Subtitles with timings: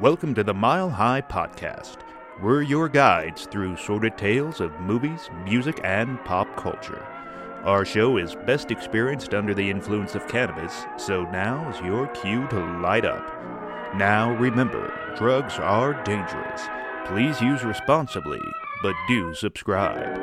[0.00, 1.98] Welcome to the Mile High Podcast.
[2.42, 7.06] We're your guides through sordid tales of movies, music, and pop culture.
[7.62, 12.48] Our show is best experienced under the influence of cannabis, so now is your cue
[12.48, 13.24] to light up.
[13.94, 16.62] Now remember, drugs are dangerous.
[17.06, 18.40] Please use responsibly,
[18.82, 20.18] but do subscribe.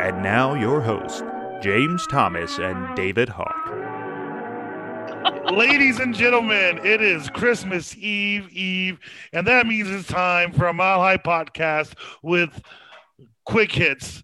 [0.00, 1.22] And now your hosts,
[1.62, 3.71] James Thomas and David Hawk.
[5.52, 8.98] Ladies and gentlemen, it is Christmas Eve Eve,
[9.34, 12.62] and that means it's time for a Mile High podcast with
[13.44, 14.22] quick hits,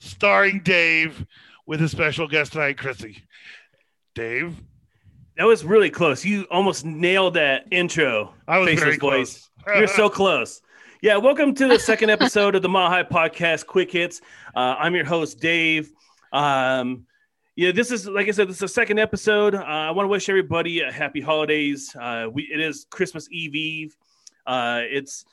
[0.00, 1.24] starring Dave
[1.66, 3.22] with a special guest tonight, Chrissy.
[4.14, 4.54] Dave,
[5.38, 6.26] That was really close.
[6.26, 8.34] You almost nailed that intro.
[8.46, 9.48] I was very close.
[9.66, 10.60] You're so close.
[11.00, 14.20] Yeah, welcome to the second episode of the Mile High Podcast Quick Hits.
[14.54, 15.90] Uh, I'm your host, Dave.
[16.34, 17.06] Um,
[17.56, 19.54] yeah, this is like I said, this is the second episode.
[19.54, 21.96] Uh, I want to wish everybody a happy holidays.
[21.98, 23.96] Uh, we it is Christmas Eve Eve.
[24.46, 25.24] Uh, it's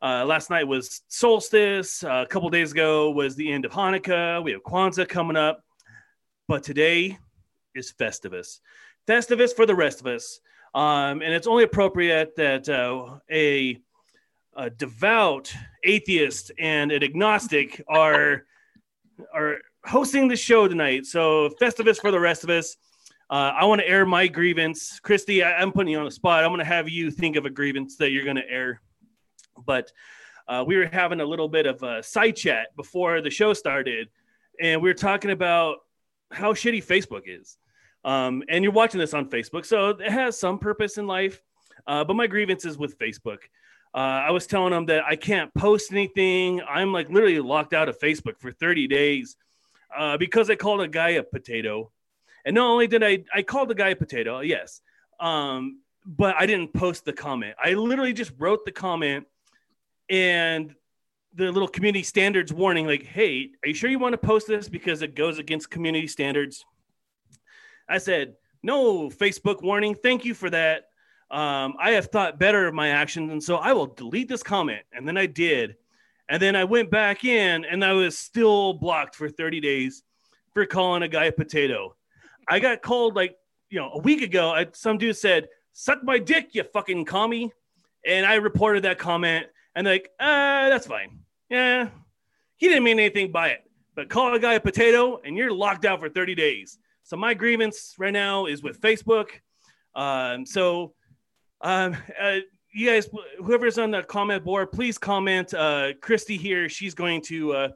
[0.00, 2.04] uh, last night was solstice.
[2.04, 4.42] Uh, a couple days ago was the end of Hanukkah.
[4.44, 5.64] We have Kwanzaa coming up,
[6.46, 7.18] but today
[7.74, 8.60] is Festivus.
[9.08, 10.38] Festivus for the rest of us,
[10.74, 13.76] um, and it's only appropriate that uh, a,
[14.54, 18.44] a devout atheist and an agnostic are
[19.34, 21.06] are hosting the show tonight.
[21.06, 22.76] So Festivus for the rest of us.
[23.30, 25.42] Uh, I want to air my grievance, Christy.
[25.42, 26.44] I, I'm putting you on the spot.
[26.44, 28.82] I'm going to have you think of a grievance that you're going to air.
[29.64, 29.90] But
[30.48, 34.08] uh, we were having a little bit of a side chat before the show started,
[34.60, 35.78] and we were talking about
[36.30, 37.56] how shitty Facebook is.
[38.04, 41.40] Um, and you're watching this on Facebook, so it has some purpose in life.
[41.86, 43.38] Uh, but my grievance is with Facebook.
[43.94, 46.60] Uh, I was telling them that I can't post anything.
[46.68, 49.36] I'm like literally locked out of Facebook for 30 days
[49.96, 51.90] uh, because I called a guy a potato.
[52.44, 54.80] And not only did I, I called the guy a potato, yes,
[55.20, 57.54] um, but I didn't post the comment.
[57.62, 59.26] I literally just wrote the comment
[60.08, 60.74] and
[61.34, 64.68] the little community standards warning like, hey, are you sure you want to post this
[64.68, 66.64] because it goes against community standards?
[67.88, 69.94] I said, no, Facebook warning.
[69.94, 70.84] Thank you for that.
[71.30, 74.82] Um, I have thought better of my actions, and so I will delete this comment.
[74.92, 75.76] And then I did.
[76.32, 80.02] And then I went back in, and I was still blocked for 30 days
[80.54, 81.94] for calling a guy a potato.
[82.48, 83.36] I got called like,
[83.68, 84.48] you know, a week ago.
[84.48, 87.52] I, some dude said, suck my dick, you fucking commie.
[88.06, 89.44] And I reported that comment,
[89.74, 91.18] and like, uh, that's fine.
[91.50, 91.90] Yeah,
[92.56, 93.60] he didn't mean anything by it.
[93.94, 96.78] But call a guy a potato, and you're locked out for 30 days.
[97.02, 99.28] So my grievance right now is with Facebook.
[99.94, 100.94] Um, so
[101.60, 102.38] um, uh,
[102.72, 105.52] you guys, whoever's on the comment board, please comment.
[105.52, 107.68] Uh, Christy here, she's going to uh,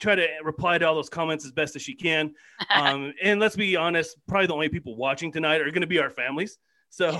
[0.00, 2.34] try to reply to all those comments as best as she can.
[2.74, 5.98] Um, and let's be honest, probably the only people watching tonight are going to be
[5.98, 6.58] our families.
[6.88, 7.18] So,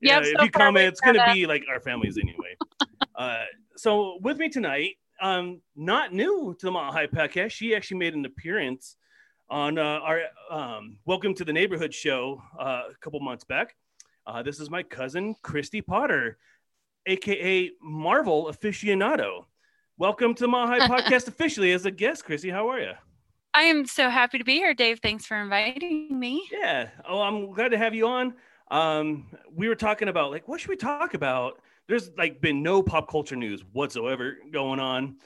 [0.00, 2.56] yeah, so if you comment, it's going to be like our families anyway.
[3.14, 3.44] uh,
[3.76, 8.14] so, with me tonight, um, not new to the Mile High podcast, she actually made
[8.14, 8.96] an appearance
[9.48, 13.76] on uh, our um, Welcome to the Neighborhood show uh, a couple months back.
[14.26, 16.38] Uh, this is my cousin Christy Potter,
[17.06, 19.44] aka Marvel aficionado.
[19.98, 22.50] Welcome to High podcast officially as a guest, Christy.
[22.50, 22.92] How are you?
[23.54, 25.00] I am so happy to be here, Dave.
[25.02, 26.48] Thanks for inviting me.
[26.50, 26.88] Yeah.
[27.06, 28.34] Oh, I'm glad to have you on.
[28.70, 31.60] Um, we were talking about like what should we talk about?
[31.88, 35.16] There's like been no pop culture news whatsoever going on.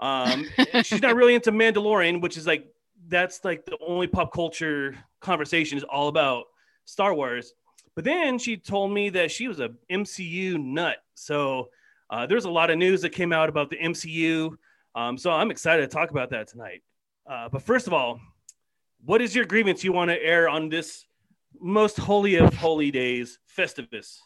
[0.00, 0.46] Um,
[0.82, 2.66] she's not really into Mandalorian, which is like
[3.08, 6.44] that's like the only pop culture conversation is all about
[6.84, 7.54] Star Wars.
[7.94, 10.98] But then she told me that she was a MCU nut.
[11.20, 11.68] So
[12.10, 14.52] uh, there's a lot of news that came out about the MCU.
[14.94, 16.82] Um, so I'm excited to talk about that tonight.
[17.28, 18.20] Uh, but first of all,
[19.04, 21.04] what is your grievance you want to air on this
[21.60, 24.18] most holy of holy days, Festivus?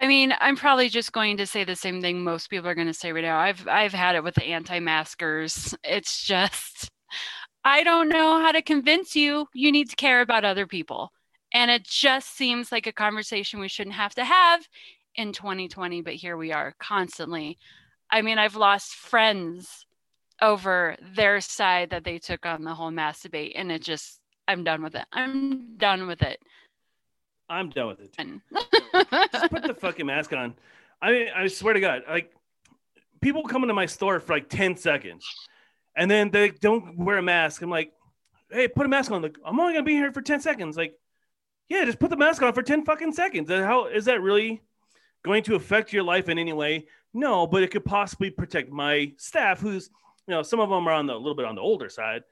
[0.00, 2.86] I mean, I'm probably just going to say the same thing most people are going
[2.86, 3.38] to say right now.
[3.38, 5.74] I've I've had it with the anti-maskers.
[5.84, 6.90] It's just
[7.64, 11.12] I don't know how to convince you you need to care about other people.
[11.52, 14.66] And it just seems like a conversation we shouldn't have to have
[15.16, 17.58] in 2020, but here we are constantly.
[18.10, 19.86] I mean, I've lost friends
[20.40, 24.64] over their side that they took on the whole mask debate and it just I'm
[24.64, 25.04] done with it.
[25.12, 26.38] I'm done with it.
[27.48, 28.12] I'm done with it.
[29.32, 30.54] Just put the fucking mask on.
[31.00, 32.32] I mean, I swear to God, like
[33.20, 35.24] people come into my store for like 10 seconds
[35.96, 37.62] and then they don't wear a mask.
[37.62, 37.92] I'm like,
[38.50, 39.22] hey, put a mask on.
[39.22, 40.76] Like, I'm only gonna be here for 10 seconds.
[40.76, 40.94] Like,
[41.68, 43.50] yeah, just put the mask on for 10 fucking seconds.
[43.50, 44.62] How is that really
[45.26, 46.86] going to affect your life in any way?
[47.12, 49.90] No, but it could possibly protect my staff, who's,
[50.26, 52.22] you know, some of them are on the a little bit on the older side.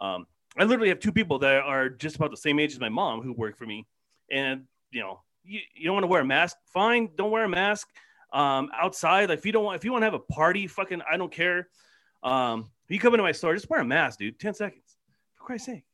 [0.00, 0.26] Um,
[0.58, 3.22] I literally have two people that are just about the same age as my mom
[3.22, 3.86] who work for me.
[4.30, 7.48] And, you know, you, you don't want to wear a mask, fine, don't wear a
[7.48, 7.88] mask.
[8.32, 11.02] Um, outside, like if you don't want, if you want to have a party, fucking,
[11.10, 11.68] I don't care.
[12.22, 14.38] Um, if you come into my store, just wear a mask, dude.
[14.38, 14.96] Ten seconds,
[15.34, 15.84] for Christ's sake.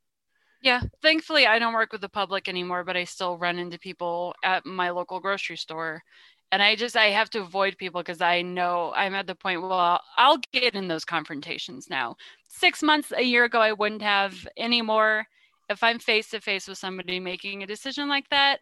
[0.62, 4.34] Yeah, thankfully I don't work with the public anymore, but I still run into people
[4.44, 6.02] at my local grocery store.
[6.50, 9.62] And I just I have to avoid people because I know I'm at the point
[9.62, 12.16] well I'll, get in those confrontations now.
[12.48, 15.26] 6 months a year ago I wouldn't have anymore.
[15.68, 18.60] If I'm face to face with somebody making a decision like that,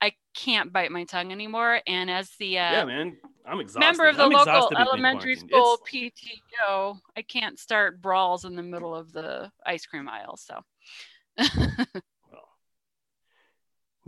[0.00, 1.80] I can't bite my tongue anymore.
[1.86, 3.86] And as the uh, yeah, man, I'm exhausted.
[3.86, 6.12] member of the I'm local elementary school It's-
[6.68, 10.36] PTO, I can't start brawls in the middle of the ice cream aisle.
[10.36, 10.60] So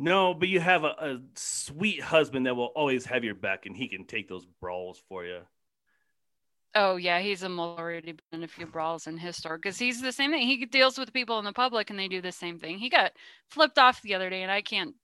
[0.01, 3.77] no, but you have a, a sweet husband that will always have your back, and
[3.77, 5.41] he can take those brawls for you.
[6.75, 10.01] Oh yeah, he's a already been in a few brawls in his store because he's
[10.01, 10.47] the same thing.
[10.47, 12.79] He deals with people in the public and they do the same thing.
[12.79, 13.13] He got
[13.51, 14.95] flipped off the other day, and I can't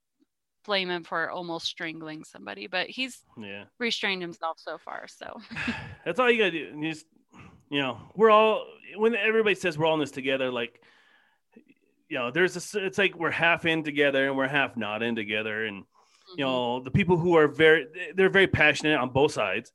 [0.65, 3.65] blame him for almost strangling somebody, but he's Yeah.
[3.79, 5.07] restrained himself so far.
[5.09, 5.41] So
[6.05, 6.73] That's all you gotta do.
[6.79, 7.07] You just,
[7.69, 8.67] you know, we're all
[8.97, 10.81] when everybody says we're all in this together, like,
[12.09, 12.75] you know, there's this.
[12.75, 15.85] It's like we're half in together and we're half not in together, and
[16.37, 19.73] you know, the people who are very, they're very passionate on both sides.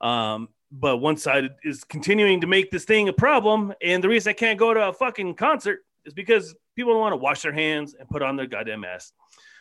[0.00, 4.30] Um, but one side is continuing to make this thing a problem, and the reason
[4.30, 7.52] I can't go to a fucking concert is because people don't want to wash their
[7.52, 9.12] hands and put on their goddamn mask.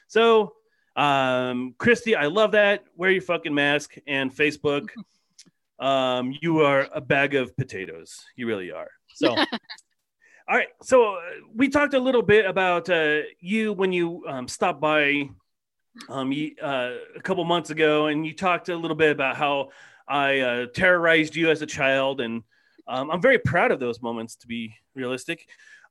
[0.07, 0.53] So,
[0.95, 2.83] um, Christy, I love that.
[2.95, 4.89] Wear your fucking mask and Facebook
[5.79, 8.25] um, you are a bag of potatoes.
[8.35, 8.89] You really are.
[9.13, 9.35] So,
[10.47, 10.68] all right.
[10.83, 11.21] So uh,
[11.56, 15.30] we talked a little bit about uh, you when you um, stopped by
[16.09, 19.69] um, you, uh, a couple months ago, and you talked a little bit about how
[20.07, 22.44] I uh, terrorized you as a child, and
[22.88, 24.36] um, I'm very proud of those moments.
[24.38, 25.47] To be realistic.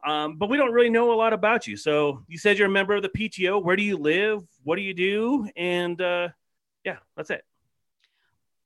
[0.07, 1.77] Um, but we don't really know a lot about you.
[1.77, 3.63] So you said you're a member of the PTO.
[3.63, 4.43] Where do you live?
[4.63, 5.49] What do you do?
[5.57, 6.29] And uh,
[6.85, 7.43] yeah, that's it.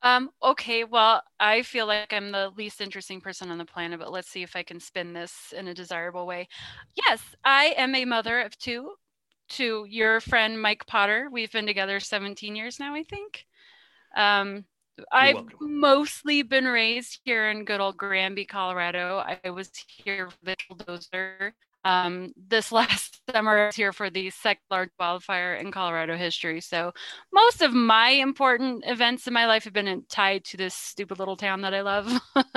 [0.02, 4.12] Um, okay, well, I feel like I'm the least interesting person on the planet, but
[4.12, 6.48] let's see if I can spin this in a desirable way.
[6.94, 8.92] Yes, I am a mother of two
[9.50, 11.28] to your friend Mike Potter.
[11.32, 13.44] We've been together 17 years now, I think.
[14.16, 14.64] Um,
[15.12, 15.80] I've welcome.
[15.80, 19.24] mostly been raised here in good old Granby, Colorado.
[19.44, 21.54] I was here with the bulldozer.
[21.88, 26.61] Um, this last summer, I was here for the second large wildfire in Colorado history.
[26.61, 26.93] So
[27.32, 31.19] most of my important events in my life have been in- tied to this stupid
[31.19, 32.06] little town that I love.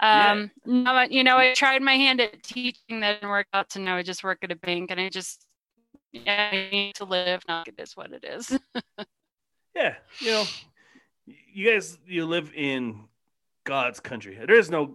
[0.00, 3.80] um, now, you know, I tried my hand at teaching that didn't work out, so
[3.80, 5.44] now I just work at a bank, and I just
[6.12, 7.42] yeah, I need to live.
[7.48, 8.56] Not it is what it is.
[9.74, 10.44] yeah you know
[11.26, 13.04] you guys you live in
[13.64, 14.94] god's country there is no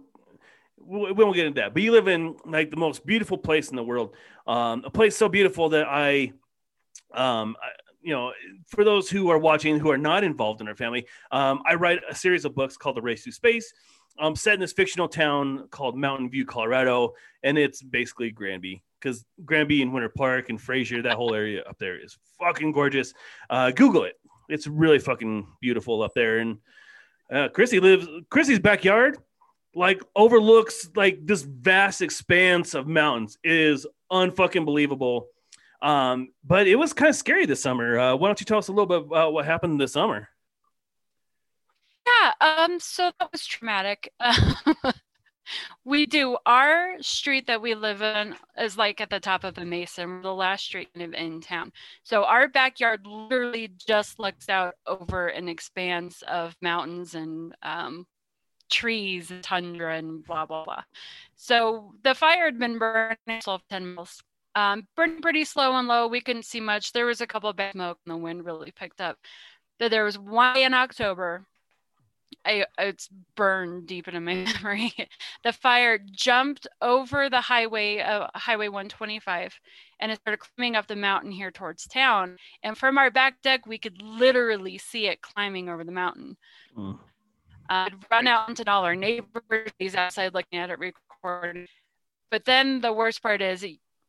[0.84, 3.76] we won't get into that but you live in like the most beautiful place in
[3.76, 4.14] the world
[4.46, 6.32] um, a place so beautiful that i
[7.14, 7.68] um I,
[8.00, 8.32] you know
[8.66, 12.00] for those who are watching who are not involved in our family um, i write
[12.08, 13.72] a series of books called the race to space.
[14.34, 19.82] Set in this fictional town called mountain view colorado and it's basically granby because granby
[19.82, 23.12] and winter park and fraser that whole area up there is fucking gorgeous.
[23.48, 24.14] Uh, google it.
[24.48, 26.38] It's really fucking beautiful up there.
[26.38, 26.58] And
[27.32, 29.18] uh, Chrissy lives Chrissy's backyard,
[29.74, 33.38] like overlooks like this vast expanse of mountains.
[33.44, 35.28] Is unfucking believable.
[35.82, 37.98] Um, but it was kind of scary this summer.
[37.98, 40.28] Uh, why don't you tell us a little bit about what happened this summer?
[42.06, 44.12] Yeah, um, so that was traumatic.
[45.84, 49.64] we do our street that we live in is like at the top of a
[49.64, 51.72] mesa, the last street in town.
[52.02, 58.06] So our backyard literally just looks out over an expanse of mountains and um,
[58.70, 60.82] trees tundra and blah blah blah.
[61.36, 64.22] So the fire had been burning for 10 miles.
[64.54, 66.08] Um, burning pretty slow and low.
[66.08, 66.92] We couldn't see much.
[66.92, 69.16] There was a couple of bad smoke, and the wind really picked up.
[69.78, 71.46] But there was one in October
[72.44, 74.92] I, it's burned deep into my memory.
[75.44, 79.58] the fire jumped over the highway, uh, Highway 125,
[80.00, 82.36] and it started climbing up the mountain here towards town.
[82.62, 86.36] And from our back deck, we could literally see it climbing over the mountain.
[86.76, 86.98] Mm.
[87.70, 91.68] Uh, I'd run out into all our neighbors he's outside looking at it, recording.
[92.30, 93.64] But then the worst part is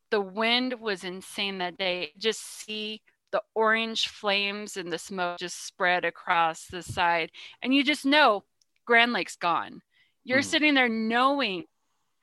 [0.09, 2.11] the wind was insane that day.
[2.17, 3.01] Just see
[3.31, 7.31] the orange flames and the smoke just spread across the side.
[7.61, 8.43] And you just know
[8.85, 9.81] Grand Lake's gone.
[10.23, 10.45] You're Mm.
[10.45, 11.65] sitting there knowing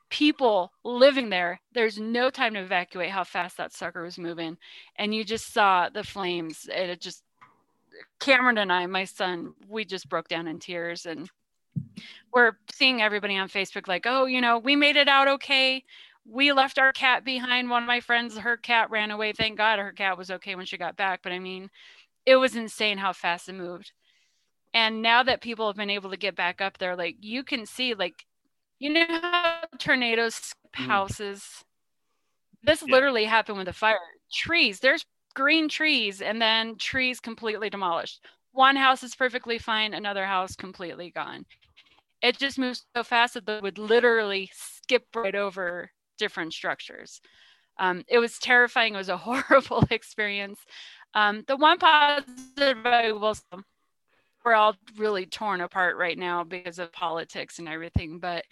[0.09, 1.61] people living there.
[1.71, 4.57] There's no time to evacuate how fast that sucker was moving.
[4.95, 6.67] And you just saw the flames.
[6.67, 7.23] And it just,
[8.19, 11.05] Cameron and I, my son, we just broke down in tears.
[11.05, 11.29] And
[12.33, 15.83] we're seeing everybody on Facebook like, oh, you know, we made it out okay
[16.29, 17.69] we left our cat behind.
[17.69, 19.33] One of my friends, her cat ran away.
[19.33, 21.21] Thank God her cat was okay when she got back.
[21.23, 21.69] But I mean,
[22.25, 23.91] it was insane how fast it moved.
[24.73, 27.65] And now that people have been able to get back up there, like you can
[27.65, 28.25] see, like,
[28.77, 30.87] you know how tornadoes skip Mhm.
[30.87, 31.65] houses?
[32.61, 32.93] This Yeah.
[32.93, 33.97] literally happened with a fire.
[34.31, 35.05] Trees, there's
[35.39, 38.19] green trees, and then trees completely demolished.
[38.51, 41.45] One house is perfectly fine, another house completely gone.
[42.21, 47.21] It just moves so fast that they would literally skip right over different structures.
[47.77, 48.95] Um, it was terrifying.
[48.95, 50.59] It was a horrible experience.
[51.13, 53.37] Um, the one positive I will
[54.43, 58.43] we're all really torn apart right now because of politics and everything, but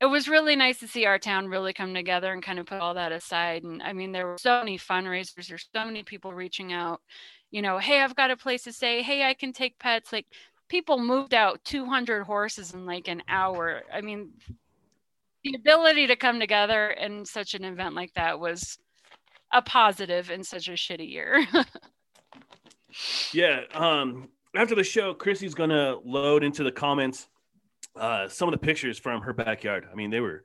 [0.00, 2.80] it was really nice to see our town really come together and kind of put
[2.80, 3.64] all that aside.
[3.64, 7.00] And I mean, there were so many fundraisers, there's so many people reaching out,
[7.50, 9.02] you know, hey, I've got a place to stay.
[9.02, 10.12] Hey, I can take pets.
[10.12, 10.26] Like
[10.68, 13.82] people moved out 200 horses in like an hour.
[13.92, 14.30] I mean,
[15.42, 18.78] the ability to come together in such an event like that was
[19.52, 21.46] a positive in such a shitty year.
[23.32, 23.60] Yeah.
[23.74, 27.28] Um, after the show, Chrissy's gonna load into the comments
[27.98, 29.88] uh, some of the pictures from her backyard.
[29.90, 30.44] I mean, they were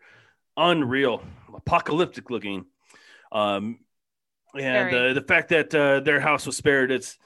[0.58, 1.24] unreal,
[1.56, 2.66] apocalyptic looking.
[3.32, 3.80] Um,
[4.56, 7.18] and uh, the fact that uh, their house was spared, it's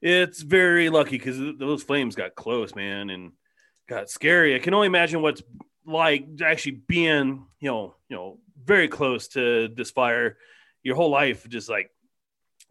[0.00, 3.32] it's very lucky because those flames got close, man, and
[3.88, 4.54] got scary.
[4.54, 5.42] I can only imagine what's
[5.86, 10.38] like actually being, you know, you know, very close to this fire
[10.82, 11.90] your whole life, just like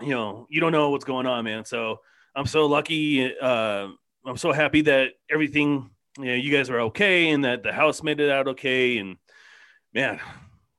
[0.02, 1.66] you know, you don't know what's going on, man.
[1.66, 2.00] So
[2.36, 3.38] I'm so lucky.
[3.38, 3.90] Uh,
[4.26, 8.04] I'm so happy that everything, you know, you guys were okay and that the house
[8.04, 8.98] made it out okay.
[8.98, 9.18] And
[9.94, 10.20] man,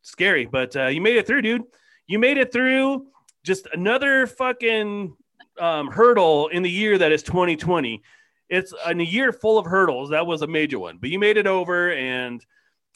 [0.02, 1.62] scary, but uh, you made it through, dude.
[2.06, 3.06] You made it through.
[3.44, 5.16] Just another fucking
[5.58, 8.02] um, hurdle in the year that is 2020.
[8.48, 10.10] It's in a year full of hurdles.
[10.10, 12.44] That was a major one, but you made it over and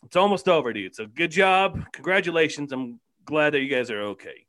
[0.05, 0.95] it's almost over, dude.
[0.95, 1.85] So good job.
[1.93, 2.73] Congratulations.
[2.73, 4.47] I'm glad that you guys are okay.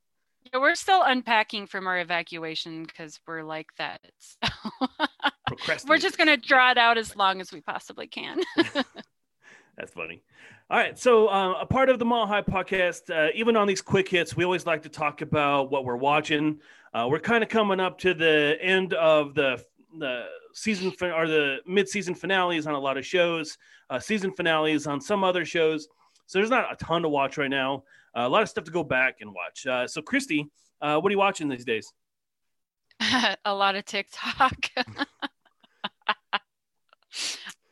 [0.54, 4.02] Yeah, we're still unpacking from our evacuation because we're like that.
[4.52, 5.08] So
[5.88, 8.42] we're just going to draw it out as long as we possibly can.
[9.78, 10.22] That's funny.
[10.70, 10.98] All right.
[10.98, 14.36] So, uh, a part of the Mile High podcast, uh, even on these quick hits,
[14.36, 16.60] we always like to talk about what we're watching.
[16.94, 19.64] Uh, we're kind of coming up to the end of the
[20.00, 23.58] the season fin- or the mid season finales on a lot of shows,
[23.90, 25.88] uh, season finales on some other shows.
[26.28, 27.84] So, there's not a ton to watch right now.
[28.16, 29.66] Uh, a lot of stuff to go back and watch.
[29.66, 30.50] Uh, so, Christy,
[30.82, 31.92] uh, what are you watching these days?
[33.46, 34.56] a lot of TikTok.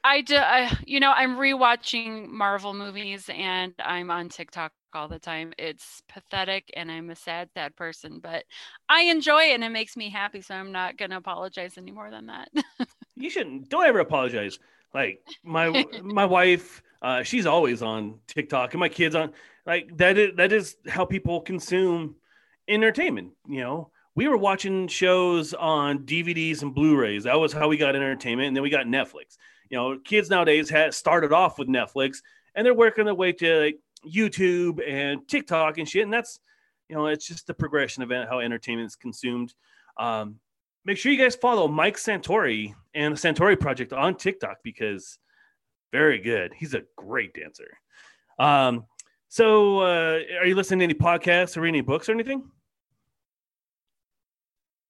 [0.04, 5.20] I do, I, you know, I'm rewatching Marvel movies and I'm on TikTok all the
[5.20, 5.54] time.
[5.58, 8.46] It's pathetic and I'm a sad, sad person, but
[8.88, 10.42] I enjoy it and it makes me happy.
[10.42, 12.50] So I'm not going to apologize any more than that.
[13.20, 14.58] you shouldn't don't ever apologize
[14.94, 19.32] like my my wife uh she's always on tiktok and my kids on
[19.66, 22.16] like that is that is how people consume
[22.68, 27.78] entertainment you know we were watching shows on dvds and blu-rays that was how we
[27.78, 29.38] got entertainment and then we got netflix
[29.70, 32.18] you know kids nowadays had started off with netflix
[32.56, 36.40] and they're working their way to like youtube and tiktok and shit and that's
[36.88, 39.54] you know it's just the progression of how entertainment is consumed
[39.98, 40.40] um
[40.86, 45.20] make sure you guys follow Mike Santori and the Santori Project on TikTok because
[45.92, 46.54] very good.
[46.56, 47.78] He's a great dancer.
[48.38, 48.86] Um,
[49.28, 52.50] so uh, are you listening to any podcasts or any books or anything?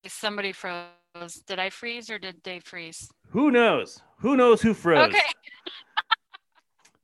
[0.07, 0.53] Somebody
[1.13, 1.36] froze.
[1.36, 3.10] Did I freeze or did they freeze?
[3.30, 4.01] Who knows?
[4.20, 5.10] Who knows who froze?
[5.10, 5.20] Okay.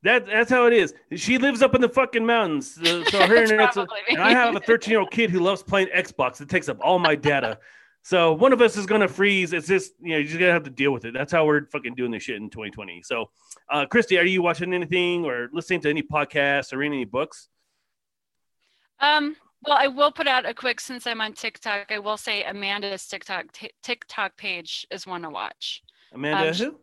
[0.04, 0.94] That that's how it is.
[1.16, 2.76] She lives up in the fucking mountains.
[2.76, 3.76] So, so her internet's
[4.10, 6.40] and I have a 13 year old kid who loves playing Xbox.
[6.40, 7.58] It takes up all my data.
[8.04, 9.52] So one of us is gonna freeze.
[9.52, 11.16] It's just you know you just gotta have to deal with it.
[11.16, 13.02] That's how we're fucking doing this shit in 2020.
[13.02, 13.32] So,
[13.68, 17.50] uh, Christy, are you watching anything or listening to any podcasts or reading any books?
[19.00, 19.36] Um,
[19.68, 21.92] well, I will put out a quick since I'm on TikTok.
[21.92, 25.84] I will say Amanda's TikTok t- TikTok page is one to watch.
[26.14, 26.80] Amanda, Um, who?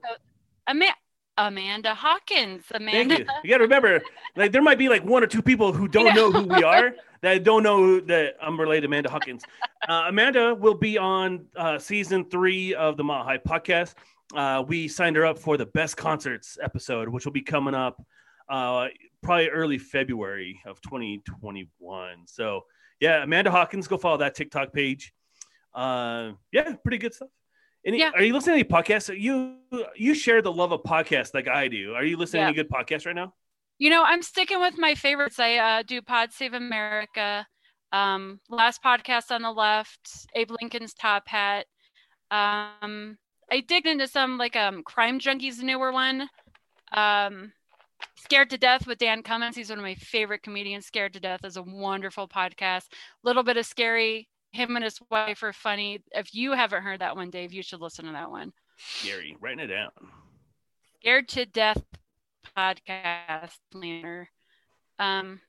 [0.66, 0.96] Ama-
[1.38, 2.64] Amanda Hawkins.
[2.74, 3.14] Amanda.
[3.16, 3.34] Thank you.
[3.44, 4.00] You got to remember,
[4.36, 6.28] like there might be like one or two people who don't know.
[6.28, 9.42] know who we are that don't know that I'm related to Amanda Hawkins.
[9.88, 13.94] Uh, Amanda will be on uh, season three of the Mile High podcast.
[14.34, 18.02] Uh, we signed her up for the best concerts episode, which will be coming up
[18.48, 18.88] uh,
[19.22, 22.26] probably early February of 2021.
[22.26, 22.62] So
[23.00, 25.12] yeah, Amanda Hawkins, go follow that TikTok page.
[25.74, 27.28] Uh, yeah, pretty good stuff.
[27.84, 28.10] Any, Yeah.
[28.14, 29.18] Are you listening to any podcasts?
[29.18, 29.58] You
[29.96, 31.94] you share the love of podcasts like I do.
[31.94, 32.46] Are you listening Yeah.
[32.52, 33.34] to any good podcasts right now?
[33.78, 35.40] You know, I'm sticking with my favorites.
[35.40, 37.44] I uh, do Pod Save America,
[37.90, 39.98] um, Last Podcast on the Left,
[40.36, 41.66] Abe Lincoln's Top Hat.
[42.30, 43.18] Um,
[43.50, 46.28] I digged into some like um, Crime Junkies newer one.
[46.92, 47.52] Um,
[48.22, 49.56] Scared to Death with Dan Cummins.
[49.56, 50.86] He's one of my favorite comedians.
[50.86, 52.84] Scared to Death is a wonderful podcast.
[52.84, 56.02] A little bit of scary him and his wife are funny.
[56.12, 58.52] If you haven't heard that one, Dave, you should listen to that one.
[59.02, 59.90] Gary, writing it down.
[61.00, 61.82] Scared to Death
[62.56, 64.28] podcast planner.
[64.98, 65.40] Um,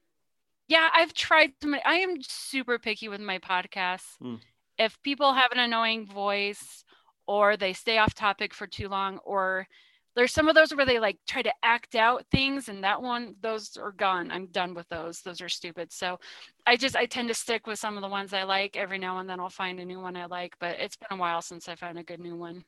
[0.68, 1.84] yeah, I've tried so many.
[1.84, 4.18] I am super picky with my podcasts.
[4.20, 4.36] Hmm.
[4.78, 6.84] If people have an annoying voice
[7.28, 9.68] or they stay off topic for too long or
[10.16, 13.36] there's some of those where they like try to act out things and that one
[13.42, 14.32] those are gone.
[14.32, 15.22] I'm done with those.
[15.22, 15.92] Those are stupid.
[15.92, 16.20] So
[16.66, 19.18] i just i tend to stick with some of the ones i like every now
[19.20, 21.68] and then i'll find a new one i like but it's been a while since
[21.68, 22.64] i found a good new one.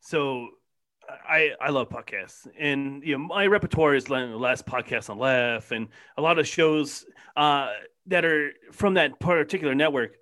[0.00, 0.50] So
[1.28, 5.18] I I love podcasts, and you know my repertoire is like the last podcast on
[5.18, 7.04] left, and a lot of shows
[7.36, 7.70] uh,
[8.06, 10.16] that are from that particular network.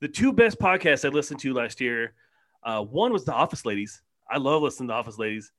[0.00, 2.14] The two best podcasts I listened to last year,
[2.62, 4.02] uh, one was The Office Ladies.
[4.30, 5.52] I love listening to Office Ladies,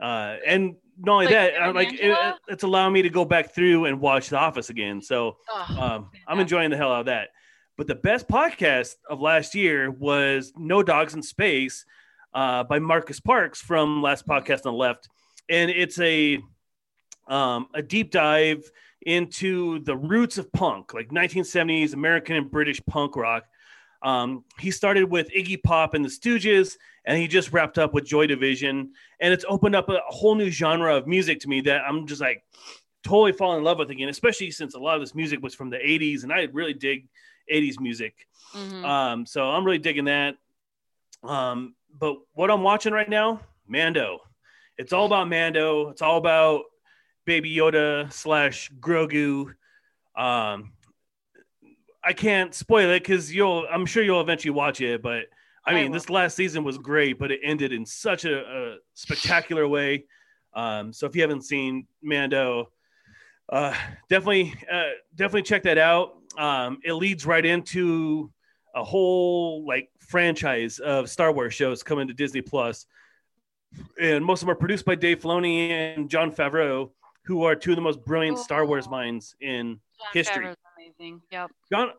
[0.00, 3.54] uh, and not only Like that, I'm like it, it's allowing me to go back
[3.54, 5.02] through and watch The Office again.
[5.02, 7.28] So oh, um, I'm enjoying the hell out of that.
[7.76, 11.86] But the best podcast of last year was No Dogs in Space
[12.34, 15.08] uh, by Marcus Parks from Last Podcast on the Left,
[15.48, 16.38] and it's a
[17.28, 18.70] um, a deep dive
[19.02, 23.44] into the roots of punk, like 1970s American and British punk rock.
[24.02, 28.04] Um, he started with Iggy Pop and the Stooges, and he just wrapped up with
[28.04, 31.82] Joy Division, and it's opened up a whole new genre of music to me that
[31.86, 32.42] I'm just like
[33.02, 35.70] totally falling in love with again, especially since a lot of this music was from
[35.70, 37.08] the 80s, and I really dig
[37.50, 38.26] 80s music.
[38.54, 38.84] Mhm.
[38.84, 40.36] Um, so I'm really digging that.
[41.22, 44.20] Um, but what I'm watching right now, Mando.
[44.78, 45.90] It's all about Mando.
[45.90, 46.62] It's all about
[47.26, 49.54] Baby Yoda slash Grogu.
[50.16, 50.72] Um,
[52.10, 53.66] I can't spoil it because you'll.
[53.70, 55.00] I'm sure you'll eventually watch it.
[55.00, 55.26] But
[55.64, 55.92] I I mean, will.
[55.92, 60.06] this last season was great, but it ended in such a, a spectacular way.
[60.52, 62.72] Um, so if you haven't seen Mando,
[63.48, 63.72] uh,
[64.08, 66.14] definitely, uh, definitely check that out.
[66.36, 68.32] Um, it leads right into
[68.74, 72.86] a whole like franchise of Star Wars shows coming to Disney Plus,
[74.00, 76.90] and most of them are produced by Dave Filoni and Jon Favreau,
[77.24, 78.90] who are two of the most brilliant Star Wars Oh.
[78.90, 80.46] minds in Jon history.
[80.46, 80.56] Favreau's
[80.98, 81.92] amazing yep John,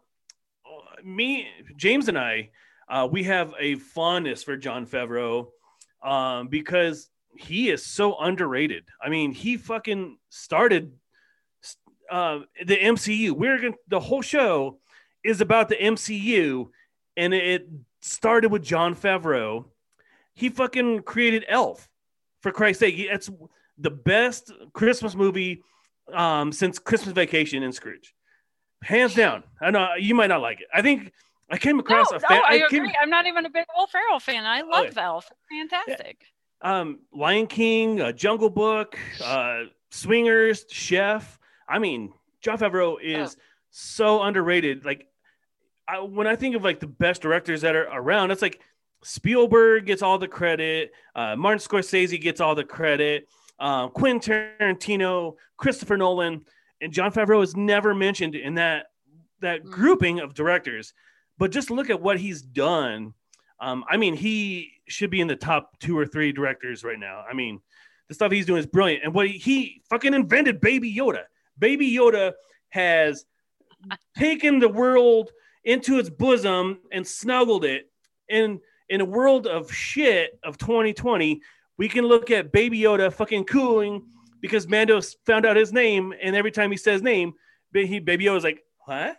[1.04, 2.50] me, James, and I,
[2.90, 5.48] uh, we have a fondness for Jon Favreau
[6.04, 8.84] um, because he is so underrated.
[9.02, 10.92] I mean, he fucking started
[12.10, 13.32] uh, the MCU.
[13.32, 14.80] We're gonna, the whole show
[15.24, 16.68] is about the MCU,
[17.16, 17.68] and it
[18.02, 19.66] started with Jon Favreau.
[20.34, 21.88] He fucking created Elf,
[22.42, 22.96] for Christ's sake.
[22.98, 23.30] It's
[23.78, 25.64] the best Christmas movie
[26.14, 28.14] um, since Christmas Vacation and Scrooge
[28.82, 29.44] hands down.
[29.60, 30.68] I know you might not like it.
[30.74, 31.12] I think
[31.50, 32.42] I came across no, a fan.
[32.46, 32.96] I, came- agree.
[33.02, 34.46] I'm not even a big Will Ferrell fan.
[34.46, 35.06] I love yeah.
[35.06, 35.30] Elf.
[35.50, 36.24] Fantastic.
[36.62, 41.40] um, Lion King, uh, Jungle Book, uh, Swingers, Chef.
[41.68, 43.38] I mean, Jon Favreau is
[43.70, 44.86] so underrated.
[44.86, 45.08] Like,
[45.88, 48.62] I, when I think of like the best directors that are around, it's like
[49.04, 53.28] Spielberg gets all the credit, uh, Martin Scorsese gets all the credit,
[53.60, 54.20] um, Quentin
[54.60, 56.46] Tarantino, Christopher Nolan,
[56.82, 58.88] and Jon Favreau is never mentioned in that
[59.42, 59.72] that Mm.
[59.72, 60.94] grouping of directors.
[61.38, 63.14] But just look at what he's done.
[63.60, 67.24] Um, I mean, he should be in the top two or three directors right now.
[67.28, 67.60] I mean,
[68.08, 69.04] the stuff he's doing is brilliant.
[69.04, 71.24] And what he, he fucking invented Baby Yoda.
[71.58, 72.34] Baby Yoda
[72.70, 73.26] has
[74.18, 75.32] taken the world
[75.64, 77.90] into its bosom and snuggled it.
[78.30, 81.42] And in a world of shit of 2020,
[81.78, 84.04] we can look at Baby Yoda fucking cooling
[84.42, 87.34] because Mando found out his name, and every time he says name,
[87.74, 89.18] he Baby Yoda's like, what?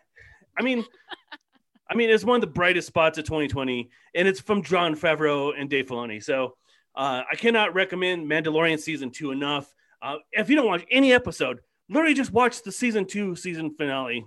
[0.58, 0.84] I mean,
[1.90, 5.52] I mean, it's one of the brightest spots of 2020, and it's from Jon Favreau
[5.56, 6.22] and Dave Filoni.
[6.22, 6.56] So
[6.94, 9.72] uh, I cannot recommend Mandalorian season two enough.
[10.00, 14.26] Uh, if you don't watch any episode, literally just watch the season two season finale.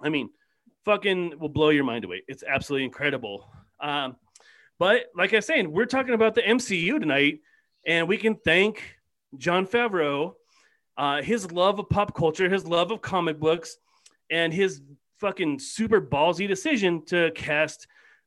[0.00, 0.30] I mean,
[0.84, 2.22] fucking will blow your mind away.
[2.28, 3.48] It's absolutely incredible.
[3.80, 4.16] Um,
[4.78, 7.40] but like I was saying, we're talking about the MCU tonight,
[7.86, 8.95] and we can thank
[9.36, 10.34] Jon Favreau,
[10.96, 13.76] uh, his love of pop culture, his love of comic books,
[14.30, 14.82] and his
[15.18, 17.86] fucking super ballsy decision to cast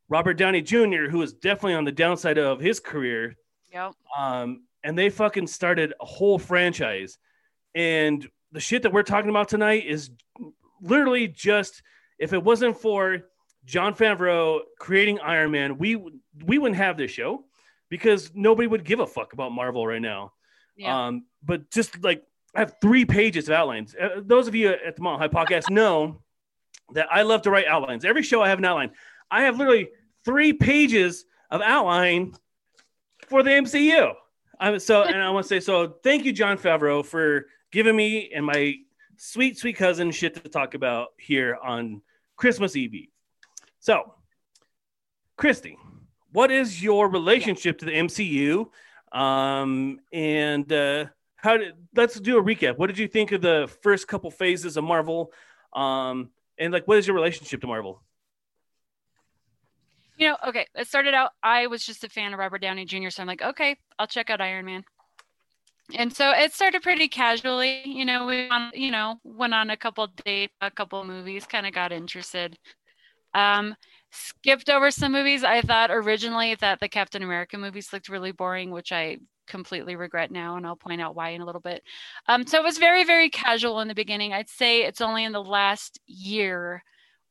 [0.09, 3.35] Robert Downey Jr., who is definitely on the downside of his career.
[3.71, 3.93] Yep.
[4.17, 7.17] Um, and they fucking started a whole franchise.
[7.75, 10.09] And the shit that we're talking about tonight is
[10.81, 11.83] literally just
[12.17, 13.19] if it wasn't for
[13.65, 15.95] Jon Favreau creating Iron Man, we
[16.45, 17.45] we wouldn't have this show
[17.89, 20.33] because nobody would give a fuck about Marvel right now.
[20.79, 21.07] Yeah.
[21.07, 22.23] Um, but just like
[22.55, 23.95] I have three pages of outlines.
[23.95, 26.21] Uh, those of you at the Mile High Podcast know
[26.93, 28.05] that I love to write outlines.
[28.05, 28.91] Every show I have an outline.
[29.29, 29.89] I have literally
[30.25, 32.33] three pages of outline
[33.27, 34.13] for the MCU.
[34.59, 35.95] I'm so, and I want to say so.
[36.03, 38.75] Thank you, Jon Favreau, for giving me and my
[39.17, 42.01] sweet, sweet cousin shit to talk about here on
[42.37, 43.09] Christmas Eve.
[43.79, 44.13] So,
[45.35, 45.77] Christy,
[46.31, 48.67] what is your relationship to the MCU?
[49.11, 52.77] Um, and uh, how did let's do a recap.
[52.77, 55.31] What did you think of the first couple phases of Marvel?
[55.73, 58.01] Um, and like, what is your relationship to Marvel?
[60.17, 63.09] You know, okay, it started out, I was just a fan of Robert Downey Jr.,
[63.09, 64.83] so I'm like, okay, I'll check out Iron Man.
[65.95, 67.81] And so it started pretty casually.
[67.85, 71.73] You know, we you know went on a couple dates, a couple movies, kind of
[71.73, 72.57] got interested.
[73.33, 73.75] Um,
[74.11, 75.43] skipped over some movies.
[75.43, 79.17] I thought originally that the Captain America movies looked really boring, which I
[79.47, 81.83] completely regret now, and I'll point out why in a little bit.
[82.27, 84.33] Um, so it was very, very casual in the beginning.
[84.33, 86.83] I'd say it's only in the last year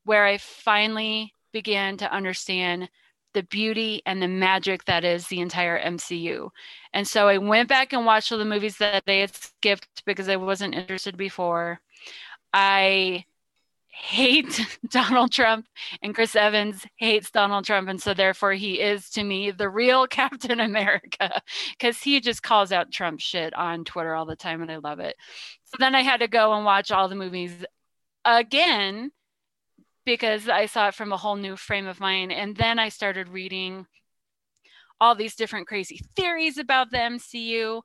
[0.05, 2.89] where I finally began to understand
[3.35, 6.49] the beauty and the magic that is the entire MCU.
[6.93, 10.29] And so I went back and watched all the movies that I had skipped because
[10.29, 11.81] I wasn't interested before.
[12.53, 13.25] I
[13.99, 15.67] hate Donald Trump
[16.03, 20.07] and Chris Evans hates Donald Trump and so therefore he is to me the real
[20.21, 21.43] Captain America
[21.81, 25.01] cuz he just calls out Trump shit on Twitter all the time and I love
[25.01, 25.17] it.
[25.65, 27.65] So then I had to go and watch all the movies
[28.25, 29.11] again
[30.05, 32.33] because I saw it from a whole new frame of mind.
[32.33, 33.87] And then I started reading
[35.01, 37.83] all these different crazy theories about the MCU.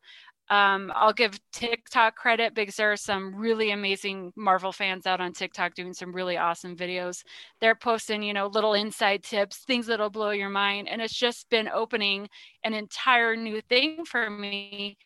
[0.49, 5.33] Um, I'll give TikTok credit because there are some really amazing Marvel fans out on
[5.33, 7.23] TikTok doing some really awesome videos.
[7.61, 10.89] They're posting, you know, little inside tips, things that'll blow your mind.
[10.89, 12.27] And it's just been opening
[12.63, 14.97] an entire new thing for me.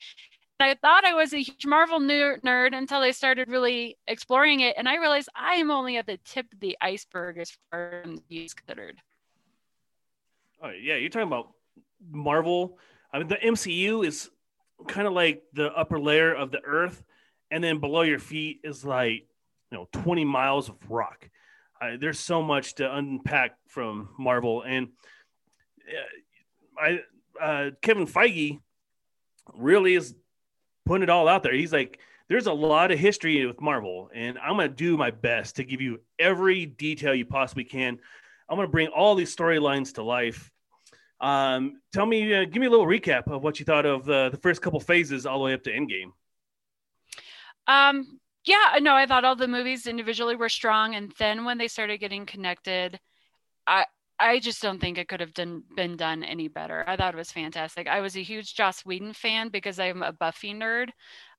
[0.59, 4.89] I thought I was a huge Marvel nerd until I started really exploring it, and
[4.89, 8.55] I realized I am only at the tip of the iceberg as far as use
[8.55, 8.97] considered.
[10.63, 11.51] Oh yeah, you're talking about
[12.09, 12.79] Marvel.
[13.13, 14.31] I mean, the MCU is
[14.87, 17.03] kind of like the upper layer of the Earth,
[17.51, 19.27] and then below your feet is like
[19.71, 21.29] you know 20 miles of rock.
[21.79, 24.89] Uh, there's so much to unpack from Marvel, and
[25.87, 26.99] uh, I
[27.41, 28.59] uh, Kevin Feige
[29.55, 30.15] really is
[30.85, 31.53] putting it all out there.
[31.53, 35.11] He's like, there's a lot of history with Marvel, and I'm going to do my
[35.11, 37.99] best to give you every detail you possibly can.
[38.49, 40.51] I'm going to bring all these storylines to life.
[41.19, 44.29] Um, tell me, uh, give me a little recap of what you thought of the,
[44.29, 46.11] the first couple phases all the way up to Endgame.
[47.67, 51.67] Um, yeah, no, I thought all the movies individually were strong, and then when they
[51.67, 52.99] started getting connected,
[53.65, 53.85] I
[54.19, 56.83] I just don't think it could have done, been done any better.
[56.87, 57.87] I thought it was fantastic.
[57.87, 60.89] I was a huge Joss Whedon fan because I'm a Buffy nerd.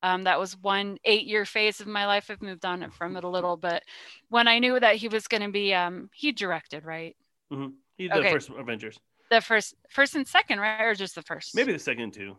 [0.03, 2.31] Um, that was one eight year phase of my life.
[2.31, 3.83] I've moved on from it a little, but
[4.29, 7.17] when I knew that he was going to be, um, he directed, right?
[7.53, 7.71] Mm-hmm.
[7.97, 8.29] He did okay.
[8.29, 9.01] the first Avengers.
[9.31, 10.83] The first, first and second, right?
[10.83, 11.55] Or just the first?
[11.55, 12.37] Maybe the second too.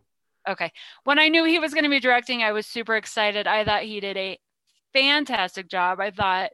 [0.48, 0.72] Okay.
[1.04, 3.46] When I knew he was going to be directing, I was super excited.
[3.48, 4.40] I thought he did a
[4.94, 6.00] fantastic job.
[6.00, 6.52] I thought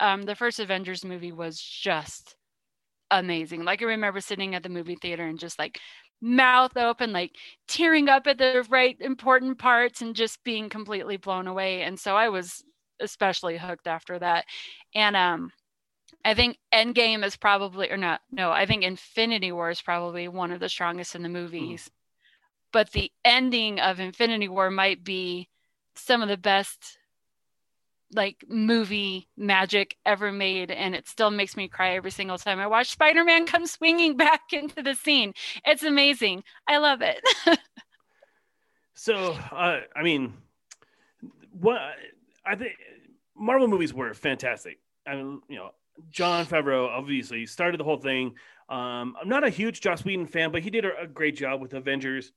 [0.00, 2.36] um, the first Avengers movie was just
[3.10, 3.64] amazing.
[3.64, 5.78] Like I remember sitting at the movie theater and just like
[6.20, 7.32] mouth open, like
[7.68, 11.82] tearing up at the right important parts and just being completely blown away.
[11.82, 12.64] And so I was
[13.00, 14.46] especially hooked after that.
[14.94, 15.50] And um
[16.24, 20.50] I think Endgame is probably or not, no, I think Infinity War is probably one
[20.50, 21.34] of the strongest in the hmm.
[21.34, 21.84] movies.
[21.84, 21.90] Mm.
[22.72, 25.48] But the ending of Infinity War might be
[25.94, 26.98] some of the best
[28.12, 32.66] like movie magic ever made and it still makes me cry every single time i
[32.66, 35.32] watch spider-man come swinging back into the scene
[35.64, 37.20] it's amazing i love it
[38.94, 40.32] so uh, i mean
[41.50, 41.80] what
[42.44, 42.74] i think
[43.34, 45.72] marvel movies were fantastic i mean you know
[46.10, 48.34] jon favreau obviously started the whole thing
[48.68, 51.60] um, i'm not a huge joss whedon fan but he did a, a great job
[51.60, 52.32] with avengers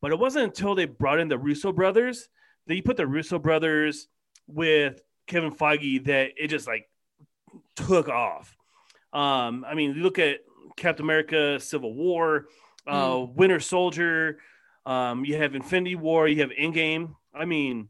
[0.00, 2.28] but it wasn't until they brought in the russo brothers
[2.66, 4.08] that you put the russo brothers
[4.46, 6.88] with Kevin Feige that it just like
[7.76, 8.56] took off.
[9.12, 10.40] Um, I mean, look at
[10.76, 12.46] Captain America: Civil War,
[12.86, 13.34] uh, mm.
[13.34, 14.38] Winter Soldier.
[14.86, 16.28] Um, you have Infinity War.
[16.28, 17.14] You have Endgame.
[17.34, 17.88] I mean,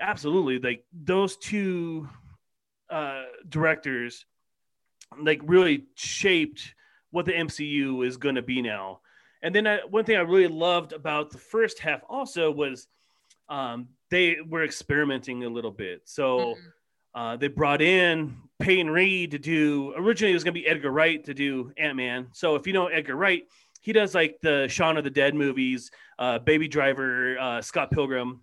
[0.00, 2.08] absolutely, like those two
[2.90, 4.26] uh, directors,
[5.20, 6.74] like really shaped
[7.10, 9.00] what the MCU is going to be now.
[9.42, 12.88] And then I, one thing I really loved about the first half also was
[13.48, 16.02] um, they were experimenting a little bit.
[16.04, 17.20] So mm-hmm.
[17.20, 19.92] uh, they brought in Peyton Reed to do.
[19.96, 22.28] Originally, it was going to be Edgar Wright to do Ant Man.
[22.32, 23.44] So if you know Edgar Wright,
[23.80, 28.40] he does like the Shaun of the Dead movies, uh, Baby Driver, uh, Scott Pilgrim.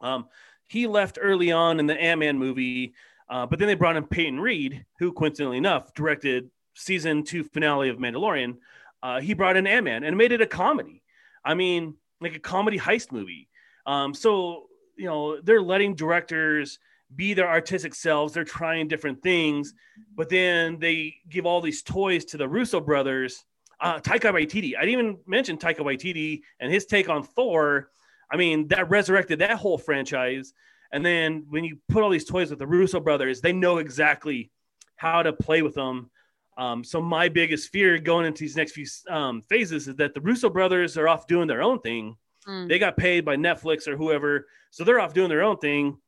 [0.00, 0.26] Um,
[0.68, 2.92] he left early on in the Ant Man movie,
[3.30, 7.88] uh, but then they brought in Peyton Reed, who coincidentally enough directed season two finale
[7.88, 8.56] of Mandalorian.
[9.02, 11.02] Uh, he brought in Ant Man and made it a comedy.
[11.44, 13.48] I mean, like a comedy heist movie.
[13.86, 16.78] Um, so you know they're letting directors
[17.14, 18.34] be their artistic selves.
[18.34, 19.72] They're trying different things,
[20.14, 23.44] but then they give all these toys to the Russo brothers.
[23.80, 24.76] Uh, Taika Waititi.
[24.76, 27.90] I didn't even mention Taika Waititi and his take on Thor.
[28.30, 30.52] I mean, that resurrected that whole franchise.
[30.92, 34.50] And then when you put all these toys with the Russo brothers, they know exactly
[34.96, 36.10] how to play with them.
[36.56, 40.20] Um, so my biggest fear going into these next few um, phases is that the
[40.20, 42.16] Russo brothers are off doing their own thing.
[42.48, 42.68] Mm.
[42.68, 45.98] They got paid by Netflix or whoever, so they're off doing their own thing.